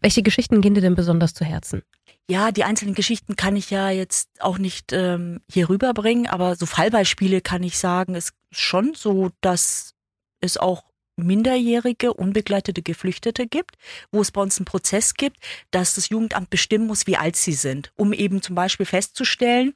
Welche 0.00 0.22
Geschichten 0.22 0.60
gehen 0.60 0.74
dir 0.74 0.80
denn 0.80 0.96
besonders 0.96 1.34
zu 1.34 1.44
Herzen? 1.44 1.82
Ja, 2.28 2.52
die 2.52 2.64
einzelnen 2.64 2.94
Geschichten 2.94 3.36
kann 3.36 3.54
ich 3.56 3.70
ja 3.70 3.90
jetzt 3.90 4.28
auch 4.40 4.58
nicht 4.58 4.92
ähm, 4.92 5.40
hier 5.50 5.68
rüberbringen, 5.68 6.26
aber 6.26 6.56
so 6.56 6.66
Fallbeispiele 6.66 7.40
kann 7.40 7.62
ich 7.62 7.78
sagen, 7.78 8.14
ist 8.14 8.32
schon 8.50 8.94
so, 8.94 9.30
dass 9.40 9.94
es 10.40 10.56
auch 10.56 10.84
minderjährige, 11.16 12.12
unbegleitete 12.12 12.82
Geflüchtete 12.82 13.46
gibt, 13.46 13.76
wo 14.10 14.20
es 14.20 14.32
bei 14.32 14.40
uns 14.40 14.58
einen 14.58 14.64
Prozess 14.64 15.14
gibt, 15.14 15.38
dass 15.70 15.94
das 15.94 16.08
Jugendamt 16.08 16.50
bestimmen 16.50 16.86
muss, 16.86 17.06
wie 17.06 17.16
alt 17.16 17.36
sie 17.36 17.52
sind, 17.52 17.92
um 17.96 18.12
eben 18.12 18.42
zum 18.42 18.54
Beispiel 18.54 18.86
festzustellen, 18.86 19.74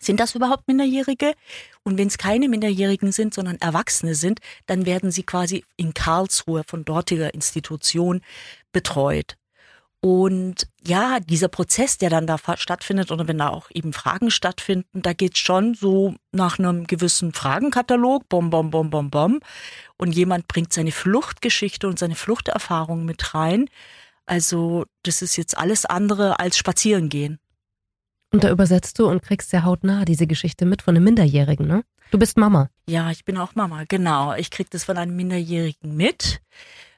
Sind 0.00 0.20
das 0.20 0.34
überhaupt 0.34 0.68
Minderjährige? 0.68 1.34
Und 1.82 1.98
wenn 1.98 2.08
es 2.08 2.18
keine 2.18 2.48
Minderjährigen 2.48 3.12
sind, 3.12 3.34
sondern 3.34 3.56
Erwachsene 3.56 4.14
sind, 4.14 4.40
dann 4.66 4.86
werden 4.86 5.10
sie 5.10 5.22
quasi 5.22 5.64
in 5.76 5.94
Karlsruhe 5.94 6.64
von 6.66 6.84
dortiger 6.84 7.34
Institution 7.34 8.22
betreut. 8.72 9.36
Und 10.00 10.68
ja, 10.86 11.18
dieser 11.18 11.48
Prozess, 11.48 11.98
der 11.98 12.08
dann 12.08 12.28
da 12.28 12.38
stattfindet, 12.56 13.10
oder 13.10 13.26
wenn 13.26 13.38
da 13.38 13.48
auch 13.48 13.68
eben 13.72 13.92
Fragen 13.92 14.30
stattfinden, 14.30 15.02
da 15.02 15.12
geht 15.12 15.38
schon 15.38 15.74
so 15.74 16.14
nach 16.30 16.58
einem 16.58 16.86
gewissen 16.86 17.32
Fragenkatalog, 17.32 18.28
bom, 18.28 18.50
bom, 18.50 18.70
bom, 18.70 18.90
bom, 18.90 19.10
bom. 19.10 19.40
Und 19.96 20.14
jemand 20.14 20.46
bringt 20.46 20.72
seine 20.72 20.92
Fluchtgeschichte 20.92 21.88
und 21.88 21.98
seine 21.98 22.14
Fluchterfahrung 22.14 23.04
mit 23.04 23.34
rein. 23.34 23.68
Also, 24.24 24.84
das 25.02 25.20
ist 25.22 25.36
jetzt 25.36 25.58
alles 25.58 25.84
andere 25.84 26.38
als 26.38 26.56
Spazierengehen. 26.56 27.40
Und 28.32 28.44
da 28.44 28.50
übersetzt 28.50 28.98
du 28.98 29.06
und 29.06 29.22
kriegst 29.22 29.52
ja 29.52 29.64
hautnah 29.64 30.04
diese 30.04 30.26
Geschichte 30.26 30.66
mit 30.66 30.82
von 30.82 30.94
einem 30.94 31.04
Minderjährigen, 31.04 31.66
ne? 31.66 31.84
Du 32.10 32.18
bist 32.18 32.38
Mama. 32.38 32.70
Ja, 32.88 33.10
ich 33.10 33.24
bin 33.24 33.36
auch 33.36 33.54
Mama, 33.54 33.84
genau. 33.86 34.34
Ich 34.34 34.50
krieg 34.50 34.70
das 34.70 34.84
von 34.84 34.96
einem 34.96 35.14
Minderjährigen 35.14 35.94
mit. 35.94 36.40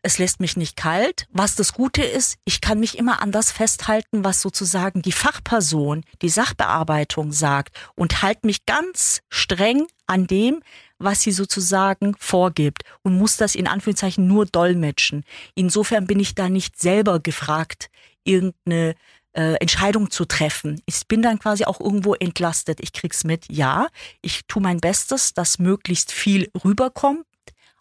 Es 0.02 0.18
lässt 0.18 0.40
mich 0.40 0.56
nicht 0.56 0.76
kalt. 0.76 1.26
Was 1.32 1.56
das 1.56 1.72
Gute 1.72 2.02
ist, 2.02 2.38
ich 2.44 2.60
kann 2.60 2.80
mich 2.80 2.96
immer 2.96 3.20
an 3.20 3.32
das 3.32 3.50
festhalten, 3.52 4.25
was 4.25 4.40
sozusagen 4.40 5.02
die 5.02 5.12
Fachperson, 5.12 6.04
die 6.22 6.28
Sachbearbeitung 6.28 7.32
sagt 7.32 7.76
und 7.96 8.22
halte 8.22 8.46
mich 8.46 8.64
ganz 8.66 9.20
streng 9.28 9.87
an 10.06 10.26
dem, 10.26 10.62
was 10.99 11.22
sie 11.22 11.32
sozusagen 11.32 12.14
vorgibt 12.18 12.84
und 13.02 13.18
muss 13.18 13.37
das 13.37 13.54
in 13.54 13.66
Anführungszeichen 13.66 14.26
nur 14.26 14.46
dolmetschen. 14.46 15.25
Insofern 15.54 16.06
bin 16.06 16.20
ich 16.20 16.34
da 16.34 16.49
nicht 16.49 16.80
selber 16.80 17.20
gefragt, 17.20 17.90
irgendeine 18.25 18.94
äh, 19.32 19.54
Entscheidung 19.54 20.10
zu 20.10 20.25
treffen. 20.25 20.80
Ich 20.87 21.06
bin 21.06 21.22
dann 21.22 21.38
quasi 21.38 21.64
auch 21.64 21.80
irgendwo 21.80 22.14
entlastet. 22.14 22.80
Ich 22.80 22.92
krieg's 22.92 23.25
mit, 23.25 23.46
ja. 23.50 23.88
Ich 24.22 24.42
tue 24.46 24.62
mein 24.62 24.80
Bestes, 24.80 25.34
dass 25.34 25.58
möglichst 25.58 26.12
viel 26.12 26.50
rüberkommt 26.64 27.25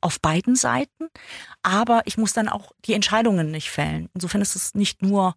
auf 0.01 0.21
beiden 0.21 0.55
Seiten, 0.55 1.09
aber 1.61 2.03
ich 2.05 2.17
muss 2.17 2.33
dann 2.33 2.47
auch 2.47 2.71
die 2.85 2.93
Entscheidungen 2.93 3.51
nicht 3.51 3.69
fällen. 3.69 4.09
Insofern 4.13 4.41
ist 4.41 4.55
es 4.55 4.73
nicht 4.73 5.01
nur 5.01 5.35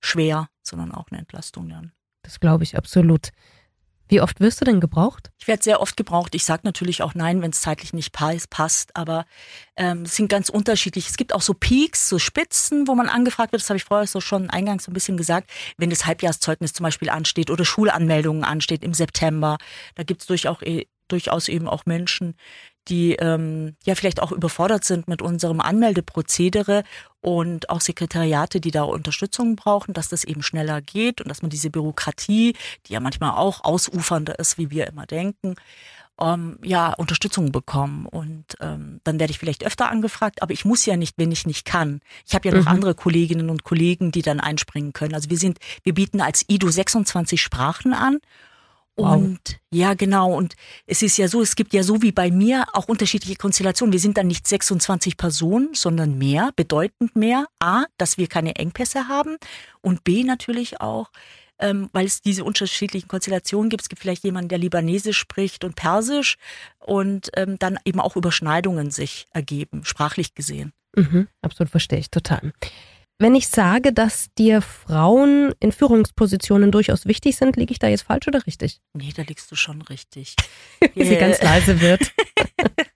schwer, 0.00 0.48
sondern 0.62 0.92
auch 0.92 1.06
eine 1.10 1.20
Entlastung 1.20 1.68
dann. 1.68 1.92
Das 2.22 2.40
glaube 2.40 2.64
ich 2.64 2.76
absolut. 2.76 3.30
Wie 4.12 4.20
oft 4.20 4.40
wirst 4.40 4.60
du 4.60 4.66
denn 4.66 4.78
gebraucht? 4.78 5.30
Ich 5.38 5.48
werde 5.48 5.62
sehr 5.62 5.80
oft 5.80 5.96
gebraucht. 5.96 6.34
Ich 6.34 6.44
sage 6.44 6.60
natürlich 6.64 7.02
auch 7.02 7.14
nein, 7.14 7.40
wenn 7.40 7.50
es 7.50 7.62
zeitlich 7.62 7.94
nicht 7.94 8.12
passt, 8.12 8.94
aber 8.94 9.24
ähm, 9.74 10.02
es 10.02 10.16
sind 10.16 10.28
ganz 10.28 10.50
unterschiedlich. 10.50 11.08
Es 11.08 11.16
gibt 11.16 11.32
auch 11.32 11.40
so 11.40 11.54
Peaks, 11.54 12.10
so 12.10 12.18
Spitzen, 12.18 12.86
wo 12.86 12.94
man 12.94 13.08
angefragt 13.08 13.52
wird. 13.52 13.62
Das 13.62 13.70
habe 13.70 13.78
ich 13.78 13.84
vorher 13.84 14.06
so 14.06 14.20
schon 14.20 14.50
eingangs 14.50 14.84
so 14.84 14.90
ein 14.90 14.92
bisschen 14.92 15.16
gesagt. 15.16 15.48
Wenn 15.78 15.88
das 15.88 16.04
Halbjahrszeugnis 16.04 16.74
zum 16.74 16.84
Beispiel 16.84 17.08
ansteht 17.08 17.50
oder 17.50 17.64
Schulanmeldungen 17.64 18.44
ansteht 18.44 18.84
im 18.84 18.92
September, 18.92 19.56
da 19.94 20.02
gibt 20.02 20.20
es 20.20 20.26
durchaus, 20.26 20.60
eh, 20.60 20.88
durchaus 21.08 21.48
eben 21.48 21.66
auch 21.66 21.86
Menschen, 21.86 22.34
die 22.88 23.14
ähm, 23.14 23.76
ja 23.84 23.94
vielleicht 23.94 24.20
auch 24.20 24.32
überfordert 24.32 24.84
sind 24.84 25.08
mit 25.08 25.22
unserem 25.22 25.60
Anmeldeprozedere 25.60 26.84
und 27.20 27.70
auch 27.70 27.80
Sekretariate, 27.80 28.60
die 28.60 28.72
da 28.72 28.82
Unterstützung 28.82 29.56
brauchen, 29.56 29.94
dass 29.94 30.08
das 30.08 30.24
eben 30.24 30.42
schneller 30.42 30.80
geht 30.80 31.20
und 31.20 31.28
dass 31.28 31.42
man 31.42 31.50
diese 31.50 31.70
Bürokratie, 31.70 32.54
die 32.86 32.92
ja 32.92 33.00
manchmal 33.00 33.32
auch 33.32 33.64
ausufernder 33.64 34.38
ist, 34.38 34.58
wie 34.58 34.70
wir 34.70 34.88
immer 34.88 35.06
denken, 35.06 35.54
ähm, 36.20 36.58
ja, 36.62 36.92
Unterstützung 36.94 37.52
bekommen. 37.52 38.06
Und 38.06 38.44
ähm, 38.60 39.00
dann 39.04 39.18
werde 39.20 39.30
ich 39.30 39.38
vielleicht 39.38 39.64
öfter 39.64 39.90
angefragt, 39.90 40.42
aber 40.42 40.52
ich 40.52 40.64
muss 40.64 40.84
ja 40.84 40.96
nicht, 40.96 41.14
wenn 41.18 41.32
ich 41.32 41.46
nicht 41.46 41.64
kann. 41.64 42.00
Ich 42.26 42.34
habe 42.34 42.48
ja 42.48 42.54
noch 42.54 42.62
mhm. 42.62 42.68
andere 42.68 42.94
Kolleginnen 42.94 43.50
und 43.50 43.64
Kollegen, 43.64 44.12
die 44.12 44.22
dann 44.22 44.40
einspringen 44.40 44.92
können. 44.92 45.14
Also 45.14 45.30
wir 45.30 45.38
sind, 45.38 45.58
wir 45.84 45.94
bieten 45.94 46.20
als 46.20 46.44
IDO 46.48 46.68
26 46.68 47.40
Sprachen 47.40 47.94
an 47.94 48.18
Wow. 48.96 49.16
Und 49.16 49.58
ja, 49.70 49.94
genau. 49.94 50.34
Und 50.34 50.54
es 50.86 51.02
ist 51.02 51.16
ja 51.16 51.26
so, 51.26 51.40
es 51.40 51.56
gibt 51.56 51.72
ja 51.72 51.82
so 51.82 52.02
wie 52.02 52.12
bei 52.12 52.30
mir 52.30 52.66
auch 52.74 52.88
unterschiedliche 52.88 53.36
Konstellationen. 53.36 53.92
Wir 53.92 54.00
sind 54.00 54.18
dann 54.18 54.26
nicht 54.26 54.46
26 54.46 55.16
Personen, 55.16 55.70
sondern 55.72 56.18
mehr, 56.18 56.50
bedeutend 56.56 57.16
mehr. 57.16 57.46
A, 57.58 57.84
dass 57.96 58.18
wir 58.18 58.26
keine 58.26 58.56
Engpässe 58.56 59.08
haben. 59.08 59.36
Und 59.80 60.04
B, 60.04 60.24
natürlich 60.24 60.80
auch, 60.82 61.10
ähm, 61.58 61.88
weil 61.92 62.04
es 62.04 62.20
diese 62.20 62.44
unterschiedlichen 62.44 63.08
Konstellationen 63.08 63.70
gibt. 63.70 63.82
Es 63.82 63.88
gibt 63.88 64.02
vielleicht 64.02 64.24
jemanden, 64.24 64.50
der 64.50 64.58
Libanesisch 64.58 65.18
spricht 65.18 65.64
und 65.64 65.74
Persisch 65.74 66.36
und 66.78 67.30
ähm, 67.34 67.58
dann 67.58 67.78
eben 67.86 68.00
auch 68.00 68.16
Überschneidungen 68.16 68.90
sich 68.90 69.26
ergeben, 69.32 69.84
sprachlich 69.84 70.34
gesehen. 70.34 70.72
Mhm, 70.94 71.28
absolut 71.40 71.70
verstehe 71.70 71.98
ich 71.98 72.10
total. 72.10 72.52
Wenn 73.22 73.36
ich 73.36 73.46
sage, 73.46 73.92
dass 73.92 74.34
dir 74.34 74.60
Frauen 74.60 75.54
in 75.60 75.70
Führungspositionen 75.70 76.72
durchaus 76.72 77.06
wichtig 77.06 77.36
sind, 77.36 77.54
liege 77.54 77.70
ich 77.70 77.78
da 77.78 77.86
jetzt 77.86 78.02
falsch 78.02 78.26
oder 78.26 78.44
richtig? 78.48 78.80
Nee, 78.94 79.12
da 79.14 79.22
liegst 79.22 79.48
du 79.48 79.54
schon 79.54 79.80
richtig. 79.82 80.34
Wie 80.94 81.04
sie 81.04 81.14
ganz 81.14 81.40
leise 81.40 81.80
wird. 81.80 82.10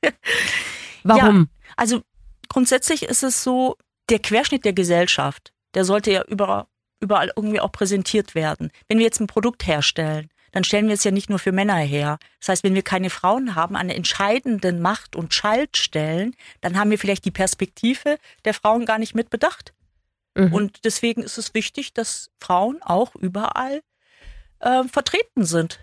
Warum? 1.05 1.43
Ja, 1.43 1.75
also 1.77 2.03
grundsätzlich 2.49 3.05
ist 3.05 3.23
es 3.23 3.45
so, 3.45 3.77
der 4.11 4.19
Querschnitt 4.19 4.65
der 4.65 4.73
Gesellschaft, 4.73 5.53
der 5.75 5.85
sollte 5.85 6.11
ja 6.11 6.25
überall, 6.25 6.67
überall 6.99 7.31
irgendwie 7.37 7.61
auch 7.61 7.71
präsentiert 7.71 8.35
werden. 8.35 8.73
Wenn 8.89 8.99
wir 8.99 9.05
jetzt 9.05 9.21
ein 9.21 9.29
Produkt 9.29 9.65
herstellen, 9.65 10.29
dann 10.51 10.65
stellen 10.65 10.89
wir 10.89 10.95
es 10.95 11.05
ja 11.05 11.13
nicht 11.13 11.31
nur 11.31 11.39
für 11.39 11.53
Männer 11.53 11.77
her. 11.77 12.19
Das 12.41 12.49
heißt, 12.49 12.65
wenn 12.65 12.75
wir 12.75 12.83
keine 12.83 13.11
Frauen 13.11 13.55
haben 13.55 13.77
an 13.77 13.91
entscheidenden 13.91 14.83
Macht- 14.83 15.15
und 15.15 15.35
Schaltstellen, 15.35 16.35
dann 16.63 16.77
haben 16.77 16.91
wir 16.91 16.99
vielleicht 16.99 17.27
die 17.27 17.31
Perspektive 17.31 18.19
der 18.45 18.55
Frauen 18.55 18.87
gar 18.87 18.99
nicht 18.99 19.15
mit 19.15 19.31
bedacht. 19.31 19.73
Mhm. 20.37 20.53
Und 20.53 20.85
deswegen 20.85 21.23
ist 21.23 21.39
es 21.39 21.55
wichtig, 21.55 21.95
dass 21.95 22.31
Frauen 22.41 22.83
auch 22.83 23.15
überall 23.15 23.81
äh, 24.61 24.85
vertreten 24.85 25.45
sind. 25.45 25.81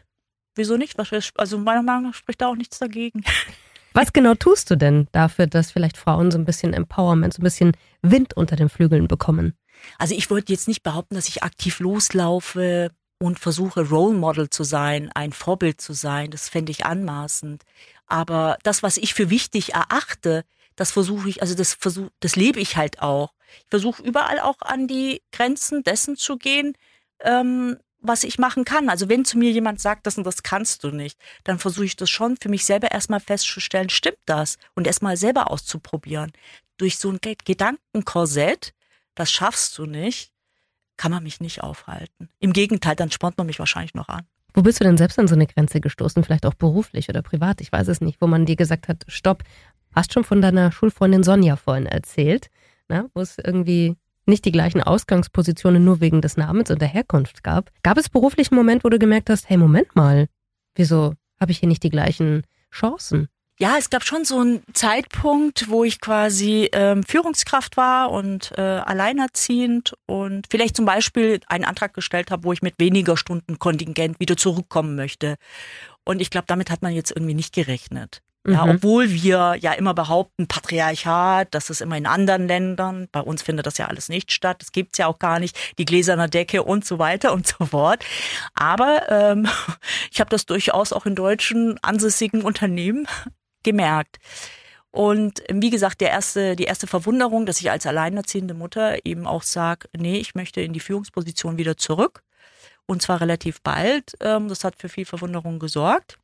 Wieso 0.56 0.78
nicht? 0.78 0.96
Also 1.36 1.58
meiner 1.58 1.82
Meinung 1.82 2.04
nach 2.04 2.14
spricht 2.14 2.42
da 2.42 2.48
auch 2.48 2.56
nichts 2.56 2.80
dagegen. 2.80 3.24
Was 3.94 4.12
genau 4.12 4.34
tust 4.34 4.72
du 4.72 4.76
denn 4.76 5.08
dafür, 5.12 5.46
dass 5.46 5.72
vielleicht 5.72 5.98
Frauen 5.98 6.32
so 6.32 6.38
ein 6.38 6.46
bisschen 6.46 6.74
Empowerment, 6.74 7.34
so 7.34 7.42
ein 7.42 7.44
bisschen 7.44 7.78
Wind 8.02 8.36
unter 8.36 8.56
den 8.56 8.70
Flügeln 8.70 9.08
bekommen? 9.08 9.56
Also 10.00 10.16
ich 10.16 10.30
wollte 10.30 10.52
jetzt 10.52 10.68
nicht 10.68 10.82
behaupten, 10.82 11.16
dass 11.16 11.28
ich 11.28 11.44
aktiv 11.44 11.80
loslaufe 11.80 12.92
und 13.20 13.40
versuche 13.40 13.88
Role 13.88 14.16
Model 14.16 14.50
zu 14.50 14.64
sein, 14.64 15.12
ein 15.14 15.32
Vorbild 15.32 15.80
zu 15.80 15.94
sein. 15.94 16.32
Das 16.32 16.50
fände 16.50 16.72
ich 16.72 16.86
anmaßend. 16.86 17.64
Aber 18.08 18.58
das, 18.64 18.82
was 18.82 18.98
ich 18.98 19.14
für 19.14 19.30
wichtig 19.30 19.74
erachte, 19.76 20.44
das 20.76 20.92
versuche 20.92 21.30
ich, 21.30 21.42
also 21.42 21.54
das 21.54 21.74
versuche, 21.74 22.10
das 22.20 22.36
lebe 22.36 22.60
ich 22.60 22.78
halt 22.78 23.02
auch. 23.02 23.34
Ich 23.60 23.66
versuche 23.70 24.02
überall 24.04 24.40
auch 24.40 24.62
an 24.62 24.88
die 24.88 25.22
Grenzen 25.32 25.84
dessen 25.84 26.16
zu 26.16 26.38
gehen, 26.38 26.76
ähm, 27.22 27.78
was 28.04 28.24
ich 28.24 28.38
machen 28.38 28.66
kann. 28.66 28.90
Also 28.90 29.10
wenn 29.10 29.26
zu 29.26 29.38
mir 29.38 29.52
jemand 29.52 29.80
sagt, 29.80 30.06
das 30.06 30.18
und 30.18 30.26
das 30.26 30.44
kannst 30.44 30.84
du 30.84 30.92
nicht, 30.92 31.18
dann 31.46 31.58
versuche 31.58 31.86
ich 31.86 31.96
das 31.96 32.10
schon 32.10 32.38
für 32.38 32.50
mich 32.50 32.66
selber 32.66 32.92
erstmal 32.92 33.22
festzustellen, 33.22 33.90
stimmt 33.90 34.18
das? 34.26 34.58
Und 34.76 34.86
erstmal 34.86 35.18
selber 35.18 35.50
auszuprobieren. 35.50 36.34
Durch 36.78 36.98
so 36.98 37.10
ein 37.10 37.20
Gedankenkorsett, 37.22 38.74
das 39.16 39.32
schaffst 39.32 39.78
du 39.78 39.86
nicht, 39.86 40.32
kann 40.98 41.12
man 41.12 41.24
mich 41.24 41.40
nicht 41.40 41.64
aufhalten. 41.64 42.30
Im 42.40 42.54
Gegenteil, 42.54 42.96
dann 42.96 43.10
spornt 43.10 43.38
man 43.38 43.48
mich 43.48 43.60
wahrscheinlich 43.60 43.96
noch 43.96 44.10
an. 44.10 44.28
Wo 44.54 44.62
bist 44.62 44.80
du 44.80 44.84
denn 44.84 44.98
selbst 44.98 45.18
an 45.18 45.28
so 45.28 45.34
eine 45.34 45.48
Grenze 45.48 45.80
gestoßen? 45.82 46.24
Vielleicht 46.24 46.46
auch 46.46 46.54
beruflich 46.54 47.10
oder 47.10 47.22
privat? 47.22 47.62
Ich 47.62 47.72
weiß 47.72 47.88
es 47.88 48.02
nicht, 48.02 48.22
wo 48.22 48.28
man 48.28 48.46
dir 48.46 48.56
gesagt 48.56 48.88
hat, 48.88 49.04
stopp. 49.08 49.44
Hast 49.96 50.14
schon 50.14 50.24
von 50.24 50.42
deiner 50.42 50.72
Schulfreundin 50.72 51.24
Sonja 51.24 51.56
vorhin 51.56 51.86
erzählt 51.86 52.50
ne, 52.90 53.10
wo 53.14 53.22
es 53.22 53.38
irgendwie 53.38 53.96
nicht 54.26 54.46
die 54.46 54.52
gleichen 54.52 54.82
Ausgangspositionen 54.82 55.84
nur 55.84 56.00
wegen 56.00 56.22
des 56.22 56.38
Namens 56.38 56.72
und 56.72 56.82
der 56.82 56.88
Herkunft 56.88 57.44
gab. 57.44 57.72
Gab 57.84 57.98
es 57.98 58.10
beruflich 58.10 58.52
einen 58.52 58.58
Moment, 58.58 58.84
wo 58.84 58.90
du 58.90 59.00
gemerkt 59.00 59.30
hast, 59.30 59.50
hey, 59.50 59.58
Moment 59.58 59.96
mal, 59.96 60.28
wieso 60.76 61.14
habe 61.40 61.52
ich 61.52 61.60
hier 61.60 61.70
nicht 61.70 61.84
die 61.84 61.90
gleichen 61.90 62.44
Chancen? 62.72 63.28
Ja, 63.60 63.76
es 63.78 63.92
gab 63.92 64.04
schon 64.04 64.26
so 64.26 64.40
einen 64.40 64.64
Zeitpunkt, 64.74 65.70
wo 65.70 65.84
ich 65.84 66.02
quasi 66.02 66.70
ähm, 66.74 67.04
Führungskraft 67.04 67.78
war 67.78 68.12
und 68.12 68.52
äh, 68.58 68.62
alleinerziehend 68.62 69.94
und 70.08 70.48
vielleicht 70.50 70.76
zum 70.76 70.86
Beispiel 70.86 71.40
einen 71.48 71.64
Antrag 71.64 71.94
gestellt 71.94 72.32
habe, 72.32 72.46
wo 72.46 72.54
ich 72.54 72.64
mit 72.64 72.76
weniger 72.80 73.16
Stunden 73.16 73.60
Kontingent 73.60 74.20
wieder 74.20 74.38
zurückkommen 74.38 74.96
möchte. 74.96 75.36
Und 76.04 76.20
ich 76.20 76.32
glaube, 76.32 76.46
damit 76.48 76.72
hat 76.72 76.82
man 76.82 76.94
jetzt 76.94 77.12
irgendwie 77.12 77.36
nicht 77.36 77.54
gerechnet. 77.54 78.22
Ja, 78.46 78.66
mhm. 78.66 78.76
obwohl 78.76 79.10
wir 79.10 79.56
ja 79.60 79.72
immer 79.72 79.94
behaupten, 79.94 80.48
Patriarchat, 80.48 81.48
das 81.52 81.70
ist 81.70 81.82
immer 81.82 81.96
in 81.96 82.06
anderen 82.06 82.48
Ländern. 82.48 83.08
Bei 83.12 83.22
uns 83.22 83.42
findet 83.42 83.66
das 83.66 83.78
ja 83.78 83.88
alles 83.88 84.10
nicht 84.10 84.34
statt. 84.34 84.62
Das 84.62 84.74
gibt's 84.74 84.98
ja 84.98 85.08
auch 85.08 85.20
gar 85.20 85.40
nicht. 85.40 85.58
Die 85.78 85.86
gläserne 85.86 86.30
Decke 86.30 86.64
und 86.64 86.84
so 86.86 87.00
weiter 87.00 87.32
und 87.32 87.48
so 87.48 87.66
fort. 87.66 88.04
Aber 88.54 89.10
ähm, 89.10 89.48
ich 90.12 90.20
habe 90.20 90.30
das 90.30 90.46
durchaus 90.46 90.92
auch 90.92 91.06
in 91.06 91.16
deutschen 91.16 91.78
ansässigen 91.82 92.42
Unternehmen 92.42 93.08
gemerkt. 93.64 94.20
Und 94.92 95.42
wie 95.50 95.72
gesagt, 95.72 96.02
der 96.02 96.12
erste, 96.12 96.56
die 96.56 96.66
erste 96.66 96.86
Verwunderung, 96.86 97.46
dass 97.46 97.62
ich 97.62 97.72
als 97.72 97.88
alleinerziehende 97.88 98.54
Mutter 98.54 99.06
eben 99.06 99.26
auch 99.26 99.42
sage, 99.42 99.88
nee, 99.98 100.18
ich 100.18 100.36
möchte 100.36 100.62
in 100.62 100.74
die 100.74 100.82
Führungsposition 100.82 101.58
wieder 101.58 101.78
zurück. 101.78 102.22
Und 102.86 103.02
zwar 103.02 103.22
relativ 103.22 103.62
bald. 103.62 104.14
Ähm, 104.20 104.50
das 104.50 104.66
hat 104.66 104.76
für 104.78 104.90
viel 104.90 105.06
Verwunderung 105.06 105.60
gesorgt. 105.60 106.20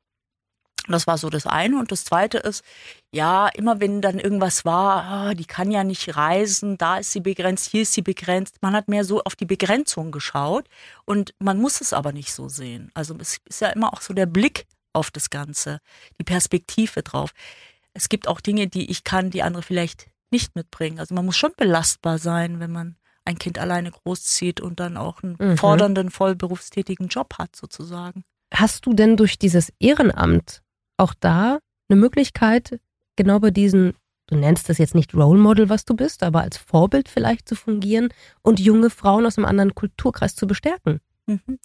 Das 0.87 1.07
war 1.07 1.17
so 1.17 1.29
das 1.29 1.45
eine. 1.45 1.77
Und 1.77 1.91
das 1.91 2.03
zweite 2.03 2.39
ist, 2.39 2.63
ja, 3.11 3.47
immer 3.49 3.79
wenn 3.79 4.01
dann 4.01 4.19
irgendwas 4.19 4.65
war, 4.65 5.03
ah, 5.03 5.33
die 5.33 5.45
kann 5.45 5.71
ja 5.71 5.83
nicht 5.83 6.15
reisen, 6.15 6.77
da 6.77 6.97
ist 6.97 7.11
sie 7.11 7.19
begrenzt, 7.19 7.69
hier 7.69 7.83
ist 7.83 7.93
sie 7.93 8.01
begrenzt. 8.01 8.57
Man 8.61 8.73
hat 8.73 8.87
mehr 8.87 9.03
so 9.03 9.21
auf 9.23 9.35
die 9.35 9.45
Begrenzung 9.45 10.11
geschaut 10.11 10.67
und 11.05 11.33
man 11.39 11.59
muss 11.59 11.81
es 11.81 11.93
aber 11.93 12.11
nicht 12.11 12.33
so 12.33 12.49
sehen. 12.49 12.91
Also 12.93 13.15
es 13.19 13.37
ist 13.45 13.61
ja 13.61 13.69
immer 13.69 13.93
auch 13.93 14.01
so 14.01 14.13
der 14.13 14.25
Blick 14.25 14.65
auf 14.93 15.11
das 15.11 15.29
Ganze, 15.29 15.79
die 16.19 16.23
Perspektive 16.23 17.03
drauf. 17.03 17.31
Es 17.93 18.09
gibt 18.09 18.27
auch 18.27 18.41
Dinge, 18.41 18.67
die 18.67 18.89
ich 18.89 19.03
kann, 19.03 19.29
die 19.29 19.43
andere 19.43 19.63
vielleicht 19.63 20.07
nicht 20.31 20.55
mitbringen. 20.55 20.99
Also 20.99 21.15
man 21.15 21.25
muss 21.25 21.37
schon 21.37 21.53
belastbar 21.57 22.17
sein, 22.17 22.59
wenn 22.59 22.71
man 22.71 22.95
ein 23.25 23.37
Kind 23.37 23.59
alleine 23.59 23.91
großzieht 23.91 24.59
und 24.59 24.79
dann 24.79 24.97
auch 24.97 25.21
einen 25.21 25.37
mhm. 25.39 25.57
fordernden, 25.57 26.09
vollberufstätigen 26.09 27.07
Job 27.07 27.35
hat, 27.37 27.55
sozusagen. 27.55 28.23
Hast 28.53 28.85
du 28.85 28.93
denn 28.93 29.17
durch 29.17 29.37
dieses 29.37 29.71
Ehrenamt 29.79 30.63
auch 30.99 31.13
da 31.19 31.59
eine 31.89 31.99
Möglichkeit, 31.99 32.79
genau 33.15 33.39
bei 33.39 33.51
diesen, 33.51 33.93
du 34.27 34.35
nennst 34.35 34.69
das 34.69 34.77
jetzt 34.77 34.95
nicht 34.95 35.13
Role 35.13 35.39
Model, 35.39 35.69
was 35.69 35.85
du 35.85 35.95
bist, 35.95 36.23
aber 36.23 36.41
als 36.41 36.57
Vorbild 36.57 37.09
vielleicht 37.09 37.47
zu 37.47 37.55
fungieren 37.55 38.09
und 38.41 38.59
junge 38.59 38.89
Frauen 38.89 39.25
aus 39.25 39.37
einem 39.37 39.45
anderen 39.45 39.75
Kulturkreis 39.75 40.35
zu 40.35 40.47
bestärken? 40.47 40.99
Mhm. 41.25 41.59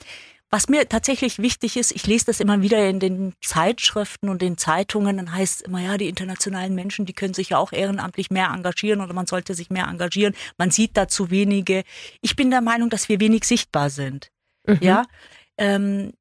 Was 0.50 0.69
mir 0.69 0.88
tatsächlich 0.88 1.41
wichtig 1.41 1.76
ist, 1.76 1.91
ich 1.91 2.07
lese 2.07 2.26
das 2.26 2.38
immer 2.38 2.62
wieder 2.62 2.88
in 2.88 3.00
den 3.00 3.35
Zeitschriften 3.41 4.29
und 4.29 4.41
den 4.41 4.57
Zeitungen, 4.57 5.17
dann 5.17 5.33
heißt 5.35 5.57
es 5.57 5.61
immer, 5.62 5.81
ja, 5.81 5.99
die 5.99 6.09
internationalen 6.09 6.76
Menschen, 6.76 7.07
die 7.07 7.12
können 7.12 7.35
sich 7.35 7.49
ja 7.49 7.59
auch 7.59 7.73
ehrenamtlich 7.73 8.31
mehr 8.31 8.50
engagieren 8.55 9.00
oder 9.00 9.14
man 9.14 9.26
sollte 9.26 9.55
sich 9.55 9.71
mehr 9.71 9.88
engagieren. 9.88 10.35
Man 10.57 10.71
sieht 10.71 10.97
da 10.97 11.09
zu 11.09 11.33
wenige. 11.33 11.83
Ich 12.21 12.37
bin 12.37 12.50
der 12.50 12.61
Meinung, 12.61 12.88
dass 12.88 13.09
wir 13.09 13.19
wenig 13.19 13.45
sichtbar 13.45 13.91
sind. 13.91 14.31
Mhm. 14.64 14.79
Ja, 14.81 15.07
ähm, 15.59 16.12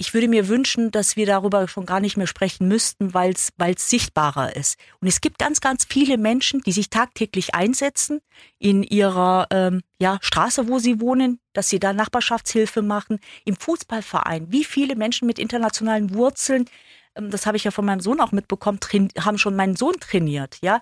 ich 0.00 0.14
würde 0.14 0.28
mir 0.28 0.48
wünschen, 0.48 0.90
dass 0.90 1.16
wir 1.16 1.26
darüber 1.26 1.68
schon 1.68 1.84
gar 1.84 2.00
nicht 2.00 2.16
mehr 2.16 2.26
sprechen 2.26 2.66
müssten, 2.66 3.12
weil 3.12 3.34
es 3.34 3.90
sichtbarer 3.90 4.56
ist. 4.56 4.78
Und 4.98 5.08
es 5.08 5.20
gibt 5.20 5.38
ganz, 5.38 5.60
ganz 5.60 5.84
viele 5.84 6.16
Menschen, 6.16 6.62
die 6.62 6.72
sich 6.72 6.88
tagtäglich 6.88 7.54
einsetzen 7.54 8.22
in 8.58 8.82
ihrer 8.82 9.46
ähm, 9.50 9.82
ja, 10.00 10.16
Straße, 10.22 10.68
wo 10.68 10.78
sie 10.78 11.02
wohnen, 11.02 11.38
dass 11.52 11.68
sie 11.68 11.80
da 11.80 11.92
Nachbarschaftshilfe 11.92 12.80
machen, 12.80 13.18
im 13.44 13.56
Fußballverein. 13.56 14.50
Wie 14.50 14.64
viele 14.64 14.96
Menschen 14.96 15.26
mit 15.26 15.38
internationalen 15.38 16.14
Wurzeln, 16.14 16.64
ähm, 17.14 17.30
das 17.30 17.44
habe 17.44 17.58
ich 17.58 17.64
ja 17.64 17.70
von 17.70 17.84
meinem 17.84 18.00
Sohn 18.00 18.22
auch 18.22 18.32
mitbekommen, 18.32 18.80
haben 19.18 19.36
schon 19.36 19.54
meinen 19.54 19.76
Sohn 19.76 20.00
trainiert, 20.00 20.56
ja. 20.62 20.80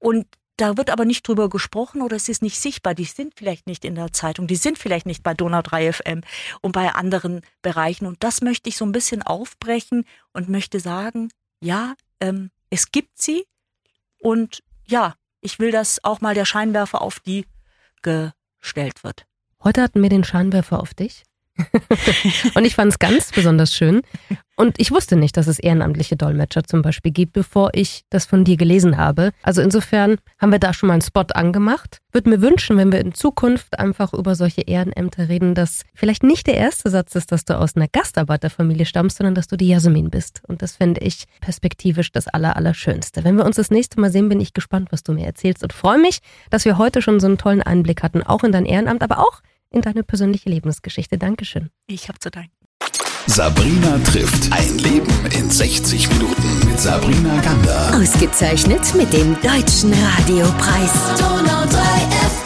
Und 0.00 0.26
da 0.56 0.76
wird 0.76 0.90
aber 0.90 1.04
nicht 1.04 1.26
drüber 1.26 1.48
gesprochen 1.48 2.02
oder 2.02 2.16
es 2.16 2.28
ist 2.28 2.42
nicht 2.42 2.58
sichtbar. 2.58 2.94
Die 2.94 3.04
sind 3.04 3.34
vielleicht 3.36 3.66
nicht 3.66 3.84
in 3.84 3.94
der 3.94 4.12
Zeitung, 4.12 4.46
die 4.46 4.56
sind 4.56 4.78
vielleicht 4.78 5.06
nicht 5.06 5.22
bei 5.22 5.34
Donau 5.34 5.62
3 5.62 5.92
FM 5.92 6.20
und 6.60 6.72
bei 6.72 6.94
anderen 6.94 7.42
Bereichen. 7.62 8.06
Und 8.06 8.22
das 8.22 8.40
möchte 8.40 8.68
ich 8.68 8.76
so 8.76 8.84
ein 8.84 8.92
bisschen 8.92 9.22
aufbrechen 9.22 10.04
und 10.32 10.48
möchte 10.48 10.80
sagen, 10.80 11.30
ja, 11.60 11.94
ähm, 12.20 12.50
es 12.70 12.90
gibt 12.90 13.20
sie 13.20 13.44
und 14.18 14.62
ja, 14.86 15.14
ich 15.40 15.58
will, 15.58 15.70
dass 15.70 16.02
auch 16.04 16.20
mal 16.20 16.34
der 16.34 16.44
Scheinwerfer 16.44 17.02
auf 17.02 17.20
die 17.20 17.46
gestellt 18.02 19.04
wird. 19.04 19.26
Heute 19.62 19.82
hatten 19.82 20.02
wir 20.02 20.10
den 20.10 20.24
Scheinwerfer 20.24 20.80
auf 20.80 20.94
dich. 20.94 21.24
Und 22.54 22.64
ich 22.64 22.74
fand 22.74 22.92
es 22.92 22.98
ganz 22.98 23.32
besonders 23.32 23.74
schön. 23.74 24.02
Und 24.58 24.80
ich 24.80 24.90
wusste 24.90 25.16
nicht, 25.16 25.36
dass 25.36 25.48
es 25.48 25.58
ehrenamtliche 25.58 26.16
Dolmetscher 26.16 26.64
zum 26.64 26.80
Beispiel 26.80 27.12
gibt, 27.12 27.34
bevor 27.34 27.70
ich 27.74 28.04
das 28.08 28.24
von 28.24 28.42
dir 28.42 28.56
gelesen 28.56 28.96
habe. 28.96 29.32
Also 29.42 29.60
insofern 29.60 30.16
haben 30.38 30.50
wir 30.50 30.58
da 30.58 30.72
schon 30.72 30.86
mal 30.86 30.94
einen 30.94 31.02
Spot 31.02 31.26
angemacht. 31.34 31.98
Würde 32.10 32.30
mir 32.30 32.40
wünschen, 32.40 32.78
wenn 32.78 32.90
wir 32.90 33.00
in 33.00 33.12
Zukunft 33.12 33.78
einfach 33.78 34.14
über 34.14 34.34
solche 34.34 34.62
Ehrenämter 34.62 35.28
reden, 35.28 35.54
dass 35.54 35.82
vielleicht 35.94 36.22
nicht 36.22 36.46
der 36.46 36.54
erste 36.54 36.88
Satz 36.88 37.14
ist, 37.14 37.32
dass 37.32 37.44
du 37.44 37.58
aus 37.58 37.76
einer 37.76 37.88
Gastarbeiterfamilie 37.88 38.86
stammst, 38.86 39.18
sondern 39.18 39.34
dass 39.34 39.46
du 39.46 39.58
die 39.58 39.68
Jasmin 39.68 40.08
bist. 40.08 40.40
Und 40.48 40.62
das 40.62 40.76
fände 40.76 41.02
ich 41.02 41.24
perspektivisch 41.42 42.10
das 42.10 42.26
Aller, 42.26 42.56
Allerschönste. 42.56 43.24
Wenn 43.24 43.36
wir 43.36 43.44
uns 43.44 43.56
das 43.56 43.70
nächste 43.70 44.00
Mal 44.00 44.10
sehen, 44.10 44.30
bin 44.30 44.40
ich 44.40 44.54
gespannt, 44.54 44.88
was 44.90 45.02
du 45.02 45.12
mir 45.12 45.26
erzählst 45.26 45.62
und 45.62 45.74
freue 45.74 45.98
mich, 45.98 46.20
dass 46.48 46.64
wir 46.64 46.78
heute 46.78 47.02
schon 47.02 47.20
so 47.20 47.26
einen 47.26 47.36
tollen 47.36 47.62
Einblick 47.62 48.02
hatten, 48.02 48.22
auch 48.22 48.42
in 48.42 48.52
dein 48.52 48.64
Ehrenamt, 48.64 49.02
aber 49.02 49.18
auch 49.18 49.42
in 49.76 49.82
deine 49.82 50.02
persönliche 50.02 50.48
Lebensgeschichte. 50.48 51.18
Dankeschön. 51.18 51.70
Ich 51.86 52.08
habe 52.08 52.18
zu 52.18 52.30
danken. 52.30 52.50
Sabrina 53.26 53.98
trifft 53.98 54.52
ein 54.52 54.78
Leben 54.78 55.12
in 55.36 55.50
60 55.50 56.08
Minuten 56.10 56.68
mit 56.68 56.80
Sabrina 56.80 57.40
Gander. 57.40 58.00
Ausgezeichnet 58.00 58.94
mit 58.94 59.12
dem 59.12 59.34
Deutschen 59.42 59.92
Radiopreis. 59.92 62.45